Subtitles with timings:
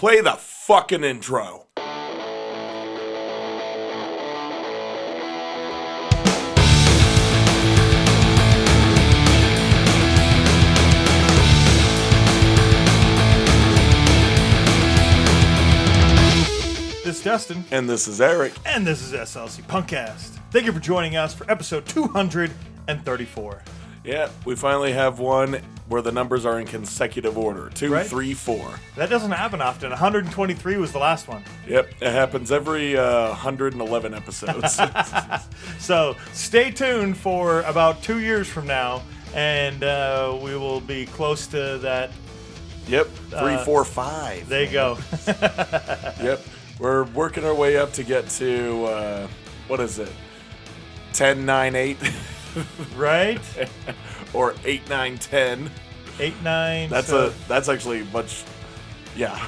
[0.00, 1.66] Play the fucking intro.
[17.02, 18.52] This is Dustin, And this is Eric.
[18.64, 20.38] and this is SLC Punkcast.
[20.50, 23.62] Thank you for joining us for episode 234.
[24.04, 27.68] Yeah, we finally have one where the numbers are in consecutive order.
[27.74, 28.06] Two, Right.
[28.06, 28.70] three, four.
[28.96, 29.90] That doesn't happen often.
[29.90, 31.42] 123 was the last one.
[31.68, 34.80] Yep, it happens every uh, 111 episodes.
[35.78, 39.02] So stay tuned for about two years from now,
[39.34, 42.10] and uh, we will be close to that.
[42.86, 44.48] yep, three, four, five.
[44.48, 44.98] There you go.
[46.22, 46.40] Yep,
[46.78, 49.28] we're working our way up to get to, uh,
[49.68, 50.12] what is it?
[51.14, 51.96] 10, 9, 8,
[52.96, 53.40] right?
[54.34, 55.70] or 8, 9, 10.
[56.18, 56.88] 8, 9.
[56.88, 58.44] That's so a that's actually much,
[59.16, 59.38] yeah.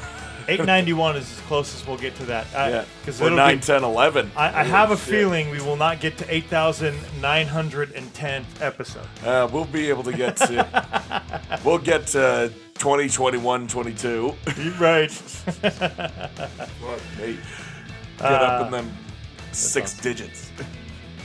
[0.48, 2.46] 891 is as close as we'll get to that.
[2.52, 4.32] Yeah, Because or 9, be, 10, 11.
[4.36, 5.04] I, I have a Shit.
[5.06, 9.06] feeling we will not get to 8,910th episode.
[9.24, 14.34] Uh, we'll be able to get to, we'll get to 20, 21, 22.
[14.80, 15.10] Right.
[15.10, 17.38] Fuck me.
[18.18, 18.92] Get up in them
[19.52, 20.50] six digits.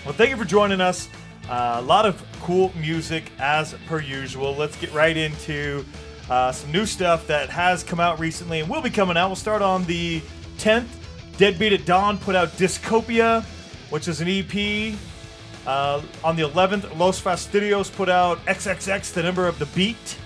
[0.05, 1.09] Well, thank you for joining us.
[1.49, 4.55] Uh, a lot of cool music as per usual.
[4.55, 5.85] Let's get right into
[6.29, 9.29] uh, some new stuff that has come out recently and will be coming out.
[9.29, 10.21] We'll start on the
[10.57, 10.87] 10th.
[11.37, 13.45] Deadbeat at Dawn put out Discopia,
[13.89, 14.97] which is an EP.
[15.65, 20.17] Uh, on the 11th, Los Fastidios put out XXX, the number of the beat.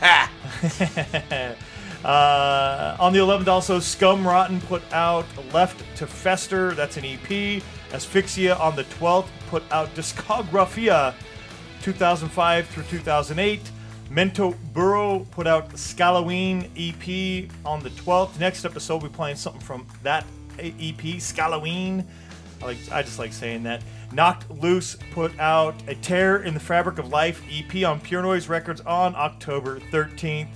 [0.00, 1.56] Ha!
[2.04, 6.74] Uh, on the 11th, also, Scum Rotten put out Left to Fester.
[6.74, 7.62] That's an EP.
[7.94, 11.14] Asphyxia on the 12th put out Discografia
[11.82, 13.60] 2005 through 2008.
[14.10, 18.38] Mento Buru put out Scalaween EP on the 12th.
[18.40, 20.26] Next episode, we'll be playing something from that
[20.58, 22.04] EP, Scalaween.
[22.60, 23.82] I, like, I just like saying that.
[24.12, 28.48] Knocked Loose put out A Tear in the Fabric of Life EP on Pure Noise
[28.48, 30.48] Records on October 13th.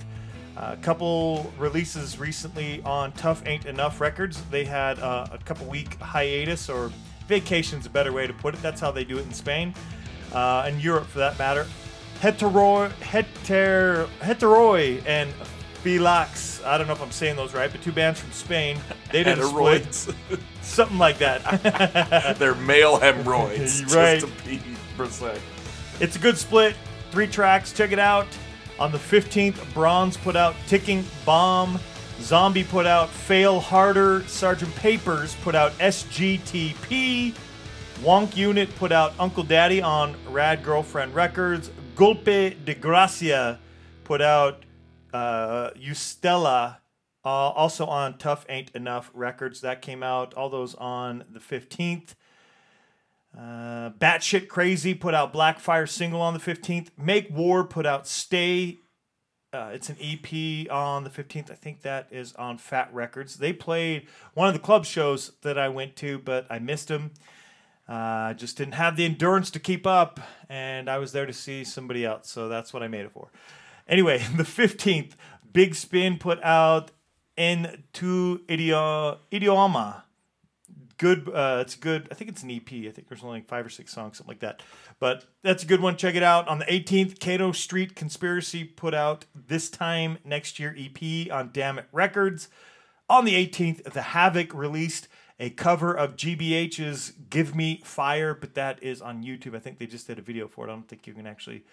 [0.57, 4.41] A couple releases recently on Tough Ain't Enough Records.
[4.51, 6.91] They had uh, a couple week hiatus or
[7.29, 8.61] vacation's a better way to put it.
[8.61, 9.73] That's how they do it in Spain,
[10.33, 11.65] uh, and Europe for that matter.
[12.19, 15.31] Heteroi, Heter, Heteroi and
[15.81, 16.61] Philax.
[16.65, 18.77] I don't know if I'm saying those right, but two bands from Spain.
[19.13, 19.93] They did split,
[20.61, 22.35] something like that.
[22.39, 23.81] They're male hemorrhoids.
[23.95, 24.19] Right.
[24.19, 24.61] Just to be
[24.97, 25.39] precise.
[26.01, 26.75] It's a good split.
[27.11, 27.71] Three tracks.
[27.71, 28.27] Check it out.
[28.79, 31.79] On the 15th, Bronze put out Ticking Bomb.
[32.21, 34.23] Zombie put out Fail Harder.
[34.27, 37.33] Sergeant Papers put out SGTP.
[38.01, 41.71] Wonk Unit put out Uncle Daddy on Rad Girlfriend Records.
[41.95, 43.59] Golpe de Gracia
[44.03, 44.63] put out
[45.13, 46.77] uh, Ustela,
[47.25, 49.61] uh, also on Tough Ain't Enough Records.
[49.61, 52.15] That came out, all those on the 15th.
[53.37, 56.87] Uh, Batshit Crazy put out Blackfire single on the 15th.
[56.97, 58.79] Make War put out Stay.
[59.51, 61.49] Uh, it's an EP on the 15th.
[61.49, 63.37] I think that is on Fat Records.
[63.37, 67.11] They played one of the club shows that I went to, but I missed them.
[67.87, 71.63] Uh, just didn't have the endurance to keep up, and I was there to see
[71.63, 73.31] somebody else, so that's what I made it for.
[73.87, 75.13] Anyway, the 15th,
[75.51, 76.91] Big Spin put out
[77.35, 80.03] En Tu Idio- Idioma
[80.99, 81.27] good.
[81.33, 82.07] Uh, it's good.
[82.11, 82.71] I think it's an EP.
[82.71, 84.61] I think there's only like five or six songs, something like that.
[84.99, 85.97] But that's a good one.
[85.97, 86.47] Check it out.
[86.47, 91.79] On the 18th, Cato Street Conspiracy put out this time next year EP on Damn
[91.79, 92.49] It Records.
[93.09, 95.07] On the 18th, The Havoc released
[95.39, 99.55] a cover of GBH's "Give Me Fire," but that is on YouTube.
[99.55, 100.69] I think they just did a video for it.
[100.69, 101.63] I don't think you can actually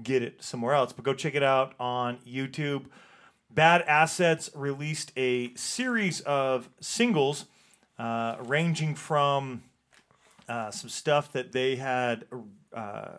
[0.00, 0.92] get it somewhere else.
[0.92, 2.84] But go check it out on YouTube.
[3.50, 7.46] Bad Assets released a series of singles
[7.98, 9.62] uh, ranging from
[10.48, 12.24] uh, some stuff that they had
[12.74, 13.18] uh,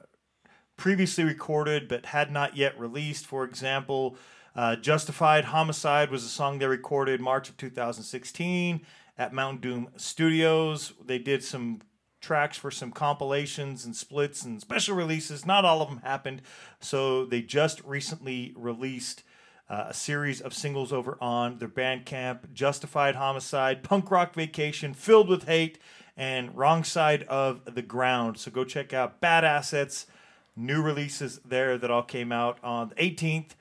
[0.77, 3.25] previously recorded but had not yet released.
[3.25, 4.15] For example,
[4.55, 8.81] uh, Justified Homicide was a song they recorded March of 2016
[9.17, 10.93] at Mount Doom Studios.
[11.03, 11.81] They did some
[12.19, 15.45] tracks for some compilations and splits and special releases.
[15.45, 16.41] Not all of them happened,
[16.79, 19.23] so they just recently released
[19.69, 25.27] uh, a series of singles over on their Bandcamp Justified Homicide, Punk Rock Vacation, Filled
[25.27, 25.77] with Hate,
[26.15, 28.37] and Wrong Side of the Ground.
[28.37, 30.07] So go check out Bad Assets,
[30.55, 33.51] new releases there that all came out on the 18th.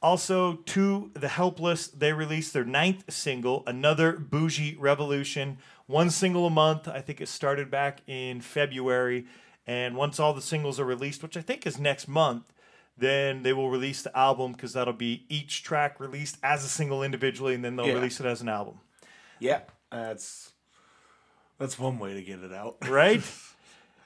[0.00, 5.58] Also, to The Helpless, they released their ninth single, Another Bougie Revolution.
[5.86, 6.86] One single a month.
[6.86, 9.26] I think it started back in February.
[9.66, 12.44] And once all the singles are released, which I think is next month,
[12.98, 17.02] then they will release the album because that'll be each track released as a single
[17.02, 17.94] individually, and then they'll Yeah.
[17.94, 18.80] release it as an album.
[19.38, 19.60] Yeah,
[19.90, 20.52] that's
[21.58, 22.76] that's one way to get it out.
[22.88, 23.22] right?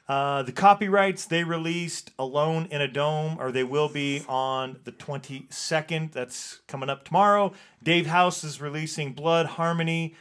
[0.08, 4.92] Uh, the copyrights they released Alone in a Dome, or they will be on the
[4.92, 6.12] 22nd.
[6.12, 7.52] That's coming up tomorrow.
[7.82, 10.14] Dave House is releasing Blood Harmony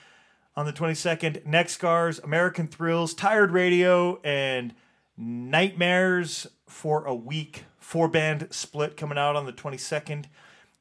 [0.55, 1.45] on the 22nd.
[1.45, 4.73] Next Scars, American Thrills, Tired Radio, and
[5.17, 7.65] Nightmares for a Week.
[7.81, 10.25] Four band split coming out on the 22nd.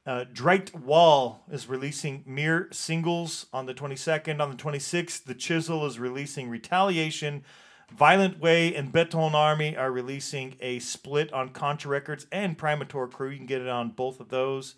[0.07, 4.41] Uh, Dreit Wall is releasing mere singles on the 22nd.
[4.41, 7.43] On the 26th, The Chisel is releasing Retaliation.
[7.91, 13.31] Violent Way and Beton Army are releasing a split on Contra Records and Primator Crew.
[13.31, 14.77] You can get it on both of those.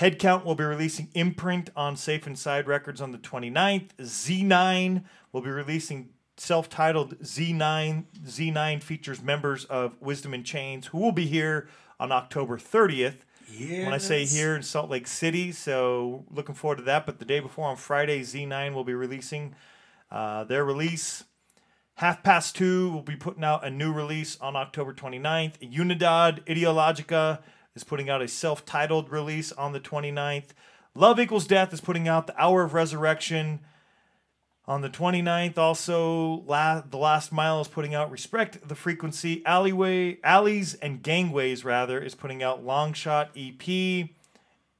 [0.00, 3.90] Headcount will be releasing Imprint on Safe Inside Records on the 29th.
[3.98, 8.04] Z9 will be releasing self-titled Z9.
[8.24, 11.68] Z9 features members of Wisdom in Chains who will be here
[12.00, 13.18] on October 30th.
[13.50, 13.84] Yeah.
[13.84, 17.04] When I say here in Salt Lake City, so looking forward to that.
[17.04, 19.54] But the day before on Friday, Z9 will be releasing
[20.10, 21.24] uh, their release.
[21.96, 25.58] Half Past Two will be putting out a new release on October 29th.
[25.60, 27.40] Unidad Ideologica
[27.74, 30.48] is putting out a self titled release on the 29th.
[30.94, 33.60] Love Equals Death is putting out The Hour of Resurrection
[34.66, 35.58] on the 29th.
[35.58, 39.44] Also, La- The Last Mile is putting out Respect the Frequency.
[39.44, 44.08] Alleyway, Alleys and Gangways, rather, is putting out Long Shot EP.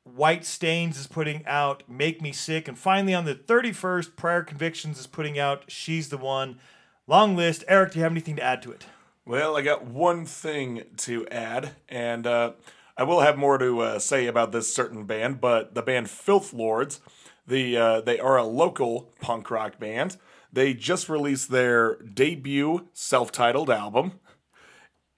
[0.05, 2.67] White Stains is putting out Make Me Sick.
[2.69, 6.59] And finally, on the 31st, Prior Convictions is putting out She's the One.
[7.07, 7.65] Long list.
[7.69, 8.87] Eric, do you have anything to add to it?
[9.25, 12.53] Well, I got one thing to add, and uh,
[12.97, 15.41] I will have more to uh, say about this certain band.
[15.41, 17.01] But the band Filth Lords,
[17.47, 20.17] the uh, they are a local punk rock band.
[20.53, 24.21] They just released their debut self-titled album,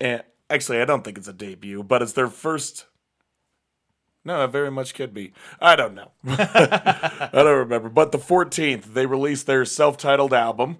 [0.01, 2.87] and actually, I don't think it's a debut, but it's their first.
[4.27, 5.35] No, it very much could be.
[5.61, 6.13] I don't know.
[6.27, 7.91] I don't remember.
[7.91, 10.79] But the 14th, they released their self-titled album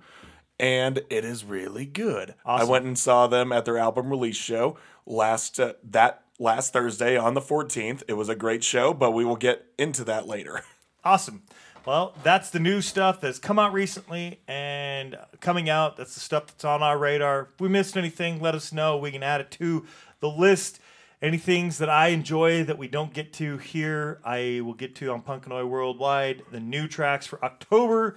[0.59, 2.35] and it is really good.
[2.45, 4.77] I went and saw them at their album release show
[5.07, 8.03] last uh, that last Thursday on the 14th.
[8.09, 10.63] It was a great show, but we will get into that later.
[11.05, 11.43] Awesome.
[11.85, 15.99] Well, that's the new stuff that's come out recently and coming out.
[15.99, 17.51] That's the stuff that's on our radar.
[17.53, 18.97] If we missed anything, let us know.
[18.97, 19.85] We can add it to
[20.21, 20.81] the list.
[21.21, 25.11] Any things that I enjoy that we don't get to here, I will get to
[25.11, 26.43] on Punkanoid Worldwide.
[26.51, 28.13] The new tracks for October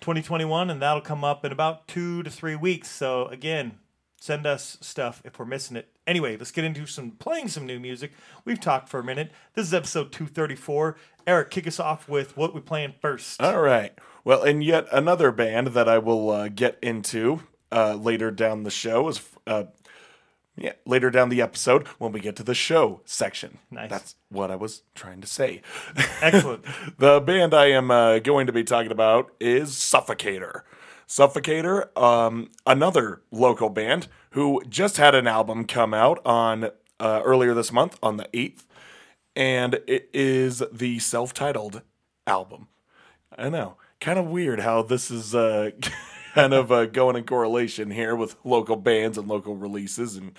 [0.00, 2.88] 2021, and that'll come up in about two to three weeks.
[2.88, 3.78] So, again,
[4.22, 5.88] send us stuff if we're missing it.
[6.06, 8.12] Anyway, let's get into some playing some new music.
[8.44, 9.32] We've talked for a minute.
[9.54, 10.96] This is episode 234.
[11.26, 13.40] Eric, kick us off with what we playing first.
[13.40, 13.92] All right.
[14.24, 18.70] Well, and yet another band that I will uh, get into uh, later down the
[18.70, 19.64] show is uh,
[20.56, 23.58] yeah, later down the episode when we get to the show section.
[23.70, 23.90] Nice.
[23.90, 25.62] That's what I was trying to say.
[26.20, 26.64] Excellent.
[26.98, 30.62] the band I am uh, going to be talking about is Suffocator.
[31.08, 36.70] Suffocator, um, another local band who just had an album come out on
[37.00, 38.66] uh, earlier this month on the eighth,
[39.34, 41.82] and it is the self-titled
[42.26, 42.68] album.
[43.36, 45.70] I know, kind of weird how this is uh,
[46.34, 50.16] kind of uh, going in correlation here with local bands and local releases.
[50.16, 50.32] And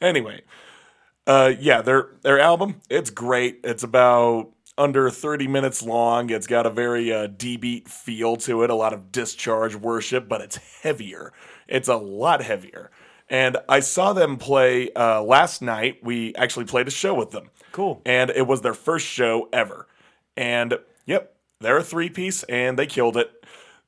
[0.00, 0.42] anyway,
[1.26, 3.60] uh, yeah, their their album it's great.
[3.64, 6.30] It's about under 30 minutes long.
[6.30, 10.28] It's got a very uh, D beat feel to it, a lot of discharge worship,
[10.28, 11.32] but it's heavier.
[11.68, 12.90] It's a lot heavier.
[13.28, 15.98] And I saw them play uh, last night.
[16.02, 17.50] We actually played a show with them.
[17.72, 18.02] Cool.
[18.04, 19.88] And it was their first show ever.
[20.36, 23.30] And yep, they're a three piece and they killed it.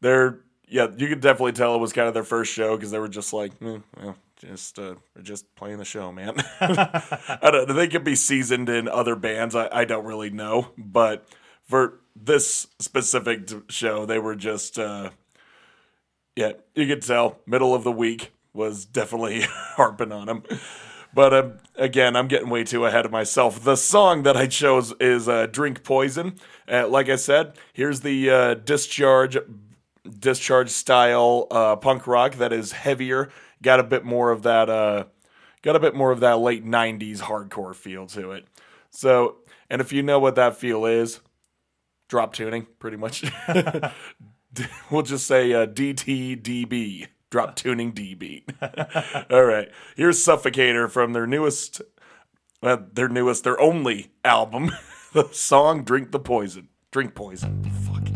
[0.00, 2.98] They're yeah, you could definitely tell it was kind of their first show because they
[2.98, 6.34] were just like, eh, well, just uh, just playing the show, man.
[6.60, 7.74] I don't.
[7.74, 9.54] They could be seasoned in other bands.
[9.54, 11.28] I, I don't really know, but
[11.62, 15.10] for this specific show, they were just uh,
[16.34, 16.52] yeah.
[16.74, 19.42] You could tell middle of the week was definitely
[19.76, 20.42] harping on him.
[21.16, 23.64] But um, again, I'm getting way too ahead of myself.
[23.64, 26.36] The song that I chose is uh, "Drink Poison."
[26.70, 29.38] Uh, like I said, here's the uh, discharge
[30.18, 33.30] discharge style uh, punk rock that is heavier.
[33.62, 34.68] Got a bit more of that.
[34.68, 35.04] Uh,
[35.62, 38.44] got a bit more of that late '90s hardcore feel to it.
[38.90, 39.36] So,
[39.70, 41.20] and if you know what that feel is,
[42.08, 43.24] drop tuning, pretty much.
[44.90, 48.50] we'll just say DTDB, drop tuning D beat.
[49.30, 51.82] All right, here's Suffocator from their newest,
[52.62, 54.72] uh, their newest, their only album,
[55.12, 57.62] the song "Drink the Poison." Drink poison.
[57.84, 58.15] Fuck.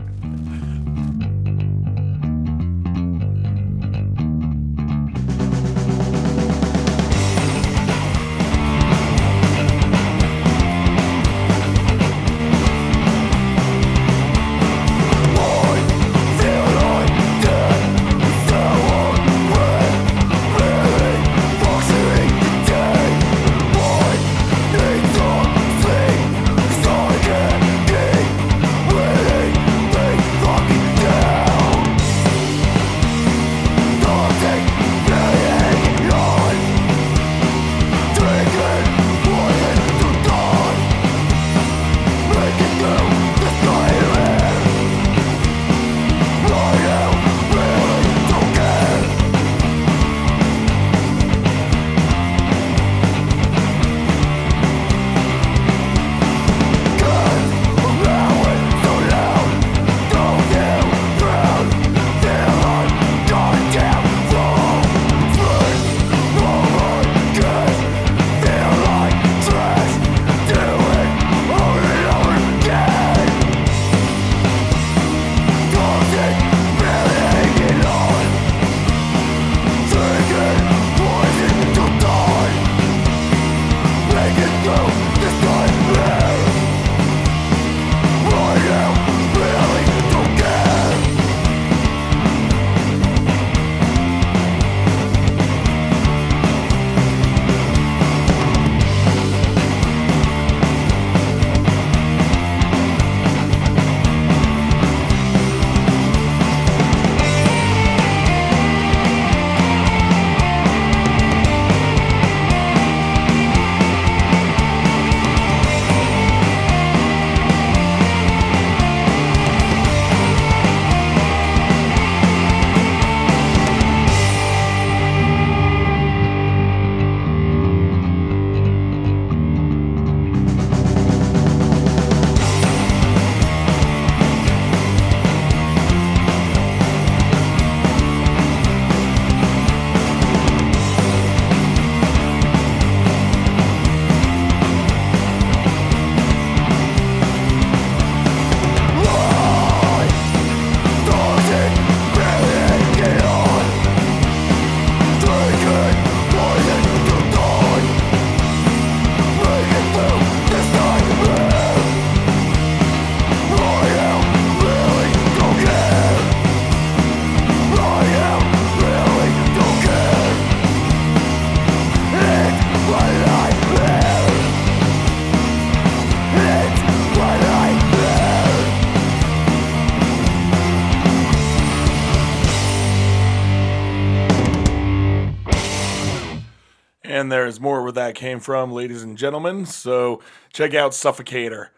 [187.31, 189.65] And there's more where that came from, ladies and gentlemen.
[189.65, 190.21] So
[190.53, 191.69] check out Suffocator.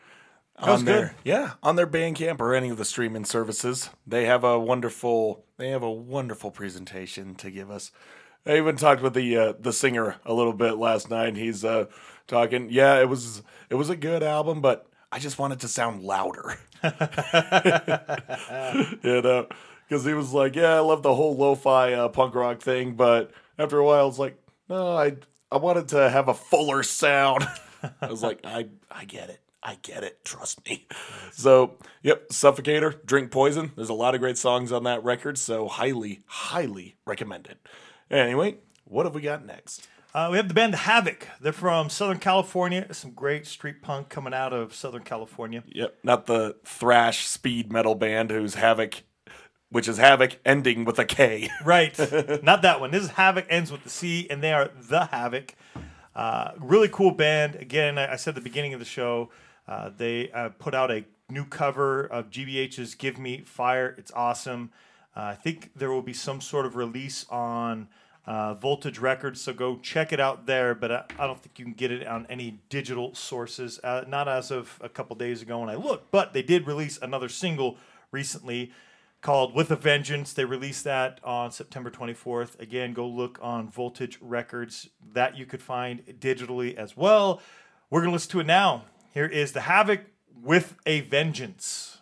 [0.57, 0.87] on good.
[0.87, 3.91] their yeah on their Bandcamp or any of the streaming services.
[4.07, 7.93] They have a wonderful they have a wonderful presentation to give us.
[8.47, 11.37] I even talked with the uh, the singer a little bit last night.
[11.37, 11.85] He's uh,
[12.27, 12.69] talking.
[12.71, 16.57] Yeah, it was it was a good album, but I just wanted to sound louder.
[16.83, 16.91] you
[19.21, 19.49] know,
[19.87, 23.33] because he was like, "Yeah, I love the whole lo-fi uh, punk rock thing," but
[23.59, 24.39] after a while, it's like,
[24.71, 25.17] "No, I
[25.53, 27.47] I wanted to have a fuller sound."
[28.01, 30.87] I was like, "I I get it, I get it, trust me."
[31.33, 33.73] So, yep, Suffocator, Drink Poison.
[33.77, 37.59] There's a lot of great songs on that record, so highly, highly recommend it.
[38.11, 39.89] Anyway, what have we got next?
[40.15, 41.27] Uh, we have the band Havoc.
[41.41, 42.93] They're from Southern California.
[42.93, 45.65] Some great street punk coming out of Southern California.
[45.67, 49.05] Yep, not the thrash speed metal band who's Havoc,
[49.73, 51.49] which is Havoc ending with a K.
[51.65, 51.99] Right.
[52.43, 52.91] Not that one.
[52.91, 55.55] This is Havoc ends with the C, and they are the Havoc.
[56.15, 57.57] Uh, really cool band.
[57.57, 59.31] Again, I I said at the beginning of the show,
[59.67, 64.71] uh, they uh, put out a new cover of GBH's "Give Me Fire." It's awesome.
[65.17, 67.89] Uh, I think there will be some sort of release on
[68.27, 70.75] uh, Voltage Records, so go check it out there.
[70.75, 73.81] But I, I don't think you can get it on any digital sources.
[73.83, 76.99] Uh, not as of a couple days ago when I looked, but they did release
[77.01, 77.79] another single
[78.11, 78.73] recently
[79.23, 80.33] called With a Vengeance.
[80.33, 82.61] They released that on September 24th.
[82.61, 84.91] Again, go look on Voltage Records.
[85.15, 87.41] That you could find digitally as well.
[87.89, 88.85] We're going to listen to it now.
[89.15, 90.01] Here is The Havoc
[90.35, 91.99] with a Vengeance.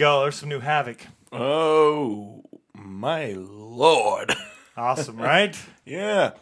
[0.00, 0.22] Go.
[0.22, 1.06] There's some new Havoc.
[1.30, 2.42] Oh
[2.74, 4.34] my lord!
[4.74, 5.54] Awesome, right?
[5.84, 6.32] yeah.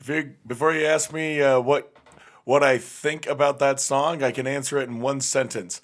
[0.00, 1.92] If you, before you ask me uh, what
[2.44, 5.82] what I think about that song, I can answer it in one sentence.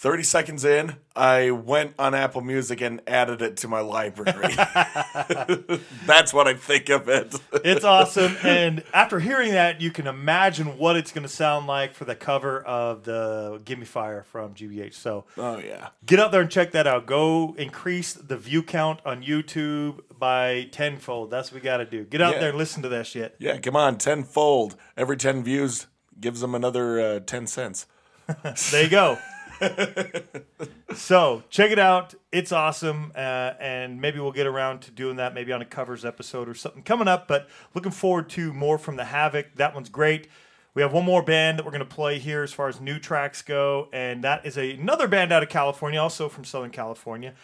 [0.00, 4.54] Thirty seconds in, I went on Apple Music and added it to my library.
[6.06, 7.34] That's what I think of it.
[7.52, 8.34] It's awesome.
[8.42, 12.14] And after hearing that, you can imagine what it's going to sound like for the
[12.14, 14.94] cover of the Gimme Fire from GBH.
[14.94, 15.90] So oh yeah.
[16.06, 17.04] get out there and check that out.
[17.04, 21.30] Go increase the view count on YouTube by tenfold.
[21.30, 22.04] That's what we got to do.
[22.04, 22.40] Get out Yeah.
[22.40, 23.36] there and listen to that shit.
[23.38, 24.76] Yeah, come on, tenfold.
[24.96, 27.84] Every ten views gives them another uh, ten cents.
[28.70, 29.18] There you go.
[30.94, 32.14] so check it out.
[32.32, 36.04] It's awesome, uh, and maybe we'll get around to doing that maybe on a covers
[36.04, 37.28] episode or something coming up.
[37.28, 39.54] But looking forward to more from the Havoc.
[39.56, 40.28] That one's great.
[40.72, 42.98] We have one more band that we're going to play here as far as new
[42.98, 47.34] tracks go, and that is a, another band out of California, also from Southern California.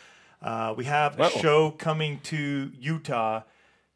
[0.41, 1.29] Uh, we have a Wow.
[1.31, 3.43] show coming to Utah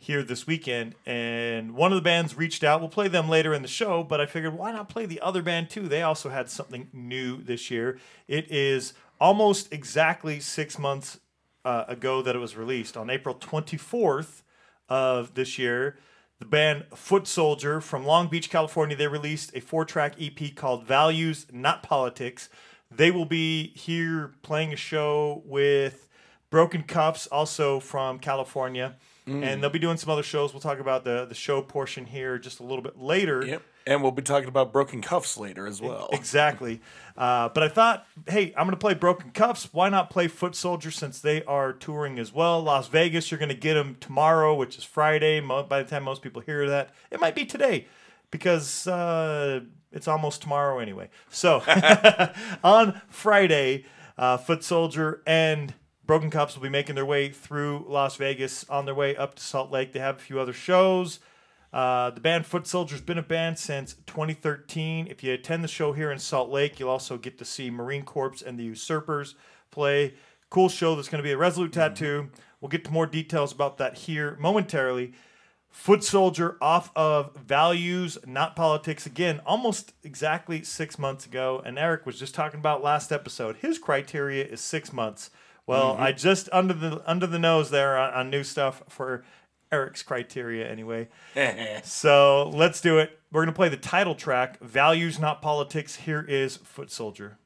[0.03, 2.81] here this weekend, and one of the bands reached out.
[2.81, 5.43] We'll play them later in the show, but I figured why not play the other
[5.43, 5.89] band too?
[5.89, 7.99] They also had something new this year.
[8.27, 11.21] It is almost exactly six months
[11.67, 14.43] uh, ago that it was released on April 24th
[14.89, 15.99] of this year.
[16.39, 21.47] The band Foot Soldier from Long Beach, California, they released a four-track EP called "Values,
[21.53, 22.49] Not Politics."
[22.91, 26.09] They will be here playing a show with
[26.49, 28.97] Broken Cuffs, also from California,
[29.31, 30.53] and they'll be doing some other shows.
[30.53, 33.45] We'll talk about the the show portion here just a little bit later.
[33.45, 33.63] Yep.
[33.87, 36.11] And we'll be talking about broken cuffs later as well.
[36.13, 36.81] Exactly.
[37.17, 39.71] Uh, but I thought, hey, I'm going to play Broken Cuffs.
[39.73, 42.63] Why not play Foot Soldier since they are touring as well?
[42.63, 45.41] Las Vegas, you're going to get them tomorrow, which is Friday.
[45.41, 47.87] By the time most people hear that, it might be today
[48.31, 49.61] because uh,
[49.93, 51.09] it's almost tomorrow anyway.
[51.29, 51.63] So
[52.65, 55.75] on Friday, uh, Foot Soldier and
[56.11, 59.43] Broken Cuffs will be making their way through Las Vegas on their way up to
[59.45, 59.93] Salt Lake.
[59.93, 61.21] They have a few other shows.
[61.73, 65.07] Uh, the band Foot Soldier's been a band since 2013.
[65.07, 68.03] If you attend the show here in Salt Lake, you'll also get to see Marine
[68.03, 69.37] Corps and the Usurpers
[69.71, 70.15] play.
[70.49, 72.31] Cool show that's going to be a Resolute Tattoo.
[72.61, 75.13] We'll get to more details about that here momentarily.
[75.71, 79.07] Foot Soldier off of Values, Not Politics.
[79.07, 81.63] Again, almost exactly six months ago.
[81.65, 83.59] And Eric was just talking about last episode.
[83.59, 85.31] His criteria is six months.
[85.67, 86.03] Well, mm-hmm.
[86.03, 89.25] I just under the under the nose there on, on new stuff for
[89.73, 91.09] Eric's criteria anyway.
[91.85, 93.19] So let's do it.
[93.33, 95.97] We're gonna play the title track, Values Not Politics.
[95.97, 97.39] Here is Foot Soldier.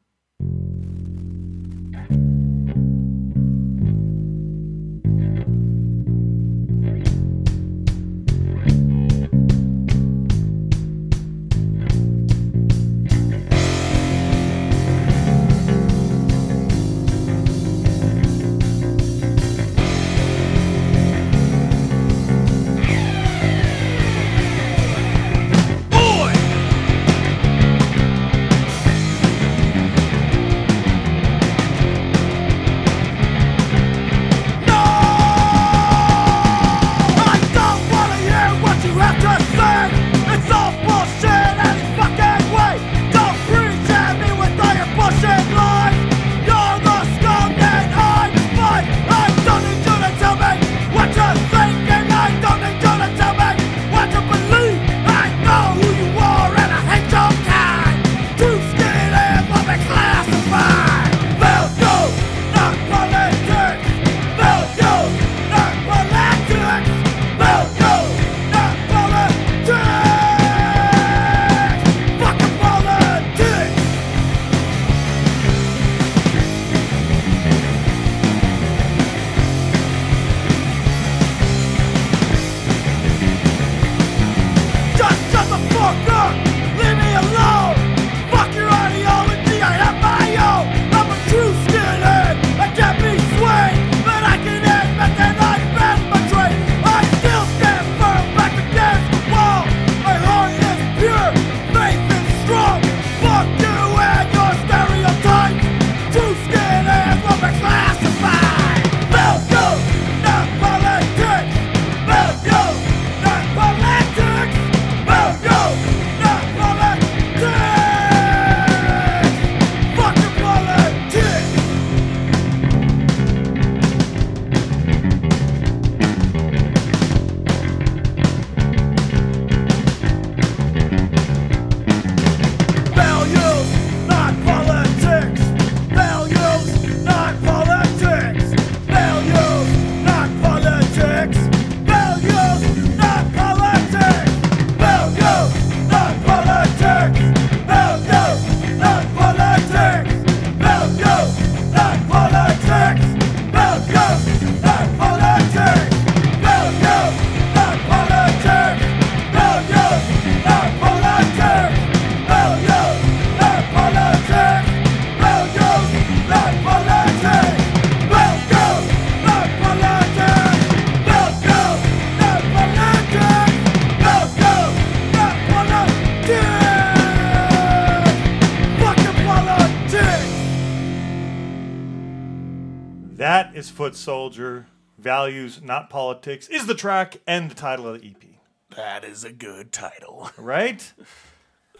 [183.64, 184.66] Is Foot Soldier.
[184.98, 188.76] Values Not Politics is the track and the title of the EP.
[188.76, 190.30] That is a good title.
[190.36, 190.92] right?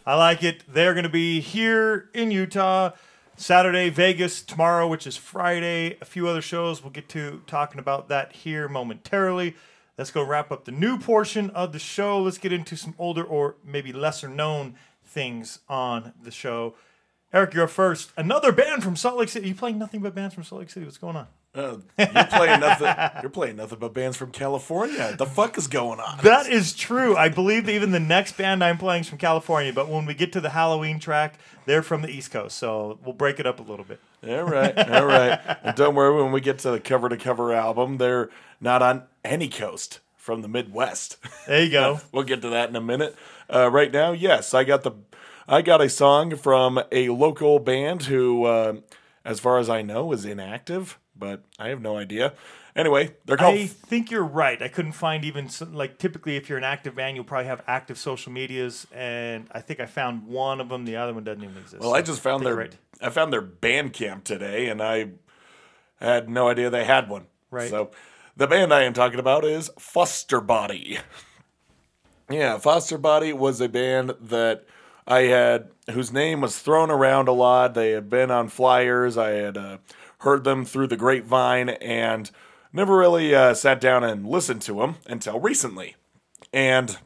[0.07, 0.62] I like it.
[0.66, 2.92] They're going to be here in Utah
[3.37, 5.99] Saturday, Vegas tomorrow, which is Friday.
[6.01, 6.83] A few other shows.
[6.83, 9.55] We'll get to talking about that here momentarily.
[9.99, 12.23] Let's go wrap up the new portion of the show.
[12.23, 16.77] Let's get into some older or maybe lesser known things on the show.
[17.31, 18.11] Eric, you're first.
[18.16, 19.49] Another band from Salt Lake City.
[19.49, 20.87] You playing nothing but bands from Salt Lake City?
[20.87, 21.27] What's going on?
[21.55, 22.95] Uh, you're playing nothing.
[23.23, 25.14] You're playing nothing but bands from California.
[25.17, 26.19] The fuck is going on?
[26.23, 27.17] That is true.
[27.17, 30.33] I believe even the next band I'm playing is from California, but when we get
[30.33, 32.57] to the Halloween track, they're from the East Coast.
[32.57, 34.01] So we'll break it up a little bit.
[34.27, 35.38] All right, all right.
[35.62, 39.05] And don't worry, when we get to the cover to cover album, they're not on
[39.25, 41.19] any coast from the Midwest.
[41.47, 42.01] There you go.
[42.12, 43.14] we'll get to that in a minute.
[43.53, 44.93] Uh, right now, yes, I got the,
[45.47, 48.77] I got a song from a local band who, uh,
[49.25, 52.33] as far as I know, is inactive, but I have no idea.
[52.77, 53.55] Anyway, they're called.
[53.55, 54.61] I think you're right.
[54.61, 57.62] I couldn't find even s- like typically if you're an active band, you'll probably have
[57.68, 60.85] active social medias, and I think I found one of them.
[60.85, 61.81] The other one doesn't even exist.
[61.81, 62.77] well, I just found think their, right.
[63.00, 65.11] I found their Bandcamp today, and I
[66.00, 67.27] had no idea they had one.
[67.50, 67.70] Right.
[67.70, 67.92] So,
[68.37, 70.98] the band I am talking about is Foster Body.
[72.31, 74.64] Yeah, Foster Body was a band that
[75.07, 77.74] I had, whose name was thrown around a lot.
[77.74, 79.18] They had been on flyers.
[79.18, 79.79] I had uh,
[80.20, 82.31] heard them through the grapevine and
[82.72, 85.96] never really uh, sat down and listened to them until recently.
[86.53, 86.96] And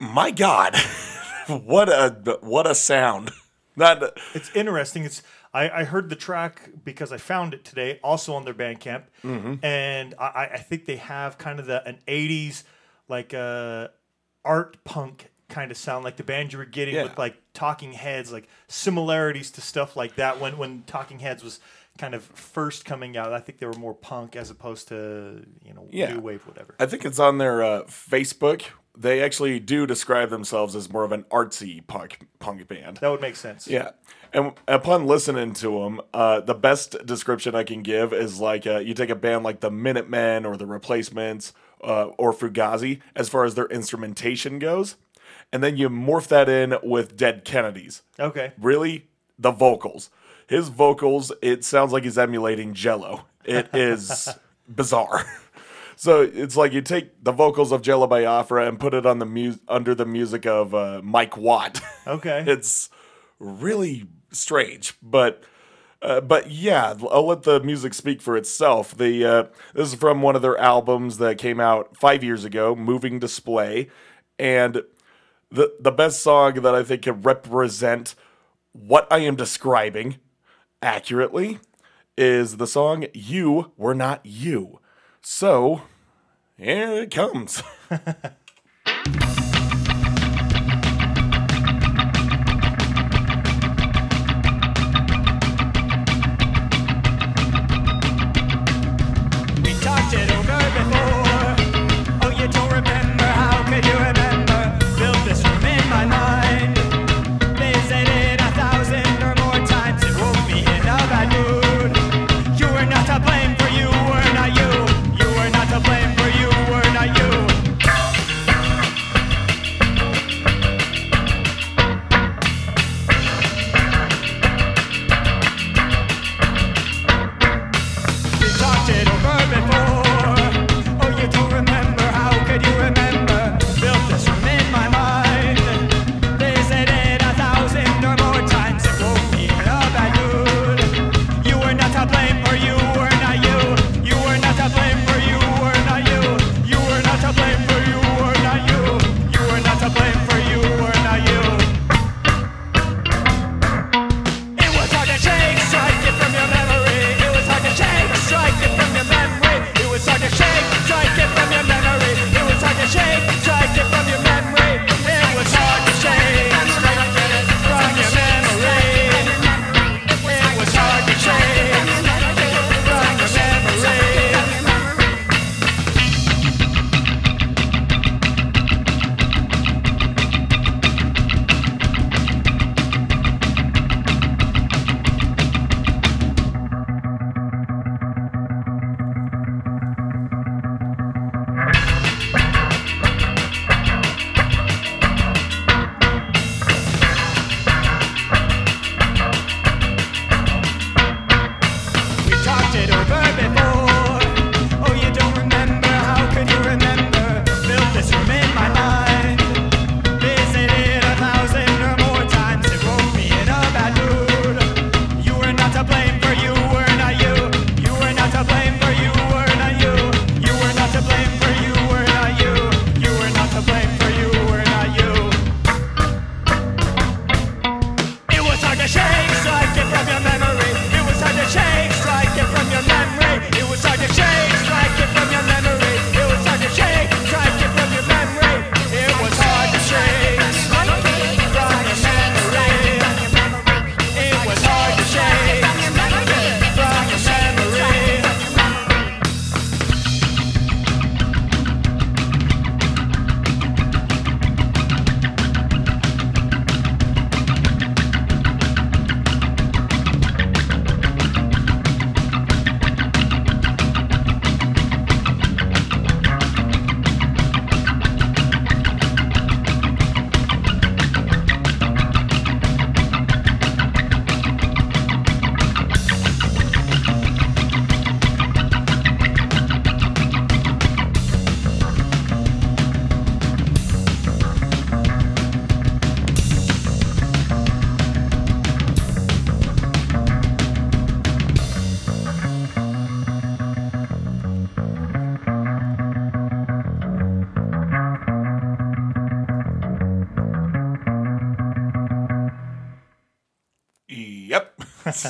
[0.00, 0.76] my God,
[1.46, 3.30] what a what a sound!
[3.76, 4.02] Not
[4.34, 5.04] It's interesting.
[5.04, 5.22] It's
[5.54, 9.64] I, I heard the track because I found it today, also on their Bandcamp, Mm-hmm.
[9.64, 12.64] and I, I- I think they have kind of the an '80s
[13.08, 13.88] like uh,
[14.44, 17.04] art punk kind of sound, like the band you were getting Yeah.
[17.04, 20.40] with like Talking Heads, like similarities to stuff like that.
[20.40, 21.60] When when Talking Heads was
[21.98, 25.72] kind of first coming out, I think they were more punk as opposed to you
[25.74, 26.14] know Yeah.
[26.14, 26.74] new wave, whatever.
[26.78, 28.62] I think it's on their uh, Facebook.
[28.98, 32.98] They actually do describe themselves as more of an artsy punk punk band.
[32.98, 33.66] That would make sense.
[33.68, 33.90] Yeah.
[34.32, 38.78] And upon listening to them, uh, the best description I can give is like uh,
[38.78, 43.44] you take a band like the Minutemen or the Replacements uh, or Fugazi as far
[43.44, 44.96] as their instrumentation goes,
[45.52, 48.02] and then you morph that in with Dead Kennedys.
[48.18, 48.52] Okay.
[48.58, 49.06] Really,
[49.38, 50.10] the vocals.
[50.48, 53.26] His vocals, it sounds like he's emulating Jello.
[53.44, 54.28] It is
[54.68, 55.24] bizarre.
[55.98, 59.24] So it's like you take the vocals of Jello Biafra and put it on the
[59.24, 61.80] mu- under the music of uh, Mike Watt.
[62.06, 62.44] Okay.
[62.46, 62.90] it's
[63.40, 65.42] really strange, but
[66.02, 68.94] uh, but yeah, I'll let the music speak for itself.
[68.94, 72.76] The uh, this is from one of their albums that came out five years ago,
[72.76, 73.88] "Moving Display,"
[74.38, 74.82] and
[75.50, 78.14] the the best song that I think can represent
[78.72, 80.16] what I am describing
[80.82, 81.58] accurately
[82.16, 84.80] is the song "You Were Not You."
[85.20, 85.82] So
[86.56, 87.62] here it comes.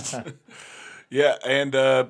[1.09, 2.07] Yeah, and uh,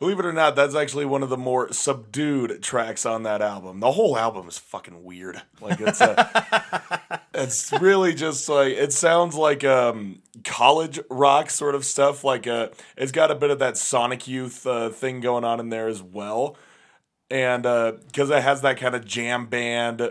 [0.00, 3.78] believe it or not, that's actually one of the more subdued tracks on that album.
[3.78, 5.40] The whole album is fucking weird.
[5.60, 11.84] Like it's a, it's really just like it sounds like um, college rock sort of
[11.84, 12.24] stuff.
[12.24, 15.68] Like uh, it's got a bit of that Sonic Youth uh, thing going on in
[15.68, 16.56] there as well,
[17.30, 20.10] and because it has that kind of jam band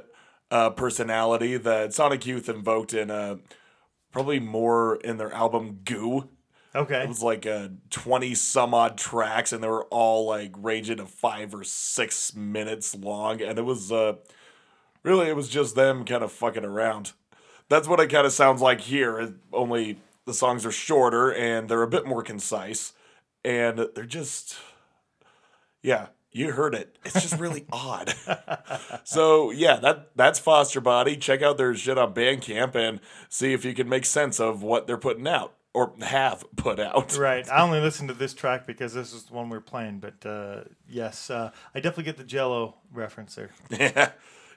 [0.51, 3.37] uh, personality that Sonic Youth invoked in uh,
[4.11, 6.29] probably more in their album Goo.
[6.75, 7.01] Okay.
[7.01, 11.05] It was like uh, 20 some odd tracks, and they were all like ranging to
[11.05, 13.41] five or six minutes long.
[13.41, 14.15] And it was uh,
[15.03, 17.13] really, it was just them kind of fucking around.
[17.69, 21.83] That's what it kind of sounds like here, only the songs are shorter and they're
[21.83, 22.93] a bit more concise.
[23.43, 24.57] And they're just,
[25.81, 26.97] yeah, you heard it.
[27.05, 28.13] It's just really odd.
[29.03, 31.15] So yeah, that that's Foster Body.
[31.15, 34.85] Check out their shit on Bandcamp and see if you can make sense of what
[34.85, 37.17] they're putting out or have put out.
[37.17, 37.49] Right.
[37.49, 39.99] I only listened to this track because this is the one we are playing.
[39.99, 43.51] But uh, yes, uh, I definitely get the Jello reference there.
[43.69, 44.11] Yeah,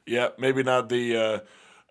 [0.07, 0.29] yeah.
[0.39, 1.41] Maybe not the uh,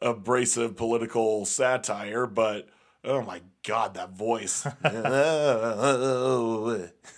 [0.02, 2.68] abrasive political satire, but
[3.04, 4.66] oh my god, that voice.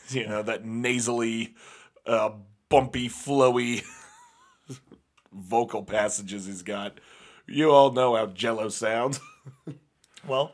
[0.10, 1.56] you know that nasally,
[2.06, 2.32] uh,
[2.70, 3.84] bumpy, flowy
[5.32, 7.00] vocal passages he's got.
[7.48, 9.20] You all know how Jello sounds.
[10.26, 10.54] Well,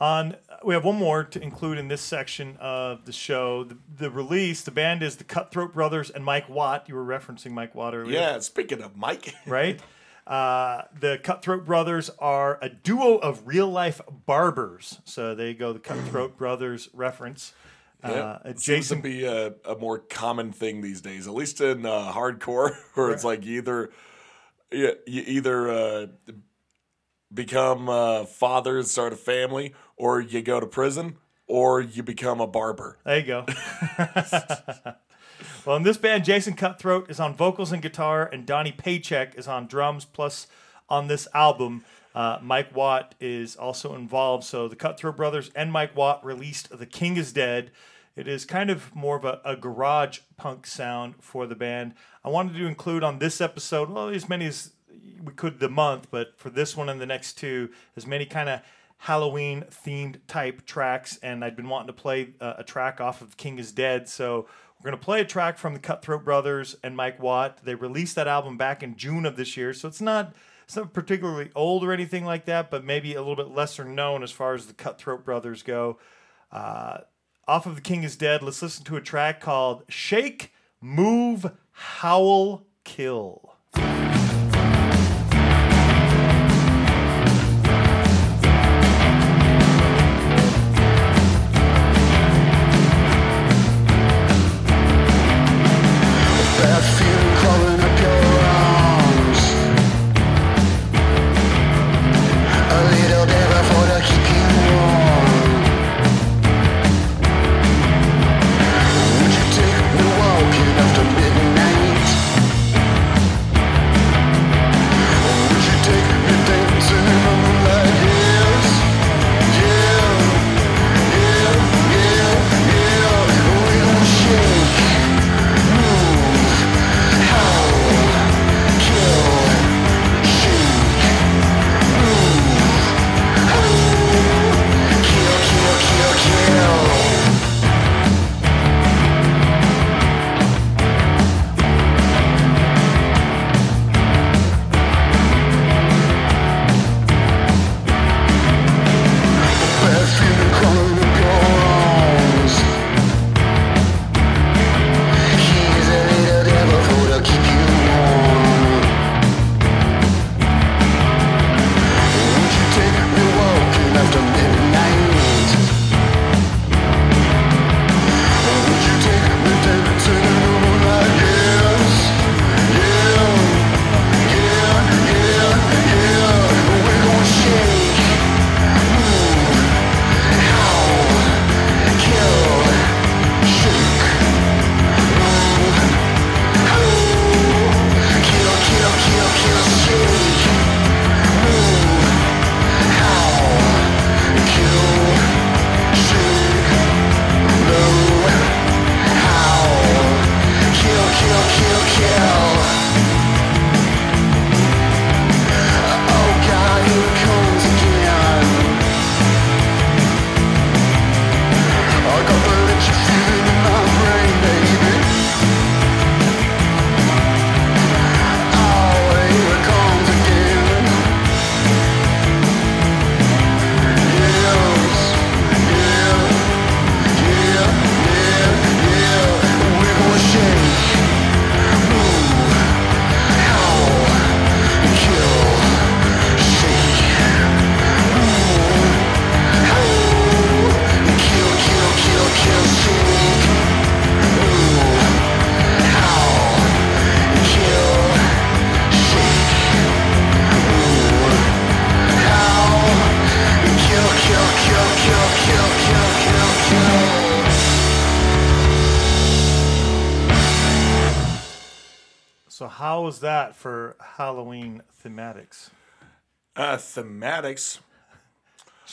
[0.00, 3.64] on we have one more to include in this section of the show.
[3.64, 6.88] The, the release, the band is the Cutthroat Brothers and Mike Watt.
[6.88, 8.14] You were referencing Mike Watt earlier.
[8.18, 8.38] yeah.
[8.40, 9.34] Speaking of Mike.
[9.46, 9.80] right?
[10.26, 15.00] Uh, the Cutthroat Brothers are a duo of real life barbers.
[15.04, 17.52] So there you go, the Cutthroat Brothers reference.
[18.04, 21.34] Yeah, Uh, it seems Jason, to be a, a more common thing these days, at
[21.34, 23.90] least in uh, hardcore, where it's like either
[24.72, 26.06] you, you either uh,
[27.32, 32.46] become uh, fathers, start a family, or you go to prison, or you become a
[32.46, 32.98] barber.
[33.04, 33.46] there you go.
[35.64, 39.46] well, in this band, Jason Cutthroat is on vocals and guitar, and Donnie Paycheck is
[39.46, 40.04] on drums.
[40.04, 40.48] Plus,
[40.88, 41.84] on this album,
[42.16, 44.42] uh, Mike Watt is also involved.
[44.42, 47.70] So the Cutthroat Brothers and Mike Watt released "The King Is Dead."
[48.16, 51.94] It is kind of more of a, a garage punk sound for the band.
[52.24, 54.72] I wanted to include on this episode, well, as many as
[55.24, 58.48] we could the month, but for this one and the next two, as many kind
[58.48, 58.62] of
[59.02, 61.18] Halloween themed type tracks.
[61.22, 64.08] And I'd been wanting to play uh, a track off of King is Dead.
[64.08, 64.46] So
[64.78, 67.64] we're going to play a track from the Cutthroat Brothers and Mike Watt.
[67.64, 69.72] They released that album back in June of this year.
[69.74, 70.34] So it's not.
[70.64, 74.22] It's not particularly old or anything like that, but maybe a little bit lesser known
[74.22, 75.98] as far as the Cutthroat Brothers go.
[76.52, 76.98] Uh,
[77.48, 82.64] off of The King is Dead, let's listen to a track called Shake, Move, Howl,
[82.84, 83.51] Kill.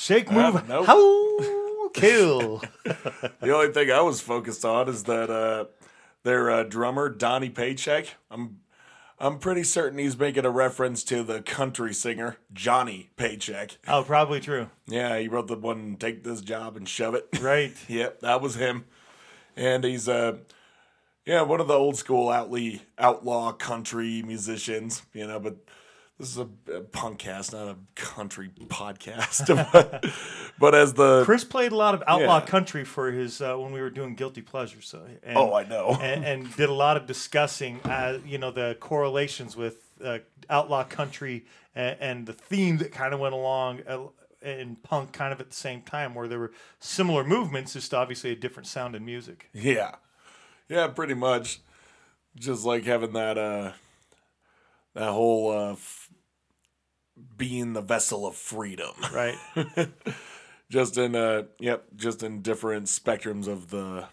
[0.09, 0.87] Shake, move, Uh, nope.
[0.87, 2.63] how, kill.
[2.83, 5.65] The only thing I was focused on is that uh,
[6.23, 8.15] their uh, drummer Donnie Paycheck.
[8.31, 8.61] I'm
[9.19, 13.77] I'm pretty certain he's making a reference to the country singer Johnny Paycheck.
[13.87, 14.71] oh, probably true.
[14.87, 17.75] Yeah, he wrote the one "Take This Job and Shove It." Right.
[17.87, 18.85] yep, that was him.
[19.55, 20.37] And he's uh,
[21.23, 25.03] yeah, one of the old school outlaw outlaw country musicians.
[25.13, 25.57] You know, but
[26.19, 29.47] this is a, a punk cast, not a country podcast.
[29.71, 30.05] but,
[30.59, 32.45] but as the Chris played a lot of outlaw Yeah.
[32.45, 34.81] country for his uh, when we were doing Guilty Pleasure.
[34.81, 35.97] So, and, oh, I know.
[36.01, 40.83] and, and did a lot of discussing, uh, you know, the correlations with uh, outlaw
[40.83, 43.99] country and, and the theme that kind of went along uh,
[44.41, 48.31] in punk, kind of at the same time, where there were similar movements, just obviously
[48.31, 49.49] a different sound in music.
[49.53, 49.95] Yeah.
[50.67, 51.59] Yeah, pretty much.
[52.35, 53.71] Just like having that uh
[54.93, 55.75] that whole uh
[57.39, 58.91] being the vessel of freedom.
[59.11, 59.35] Right.
[60.69, 64.05] Just in uh yep, just in different spectrums of the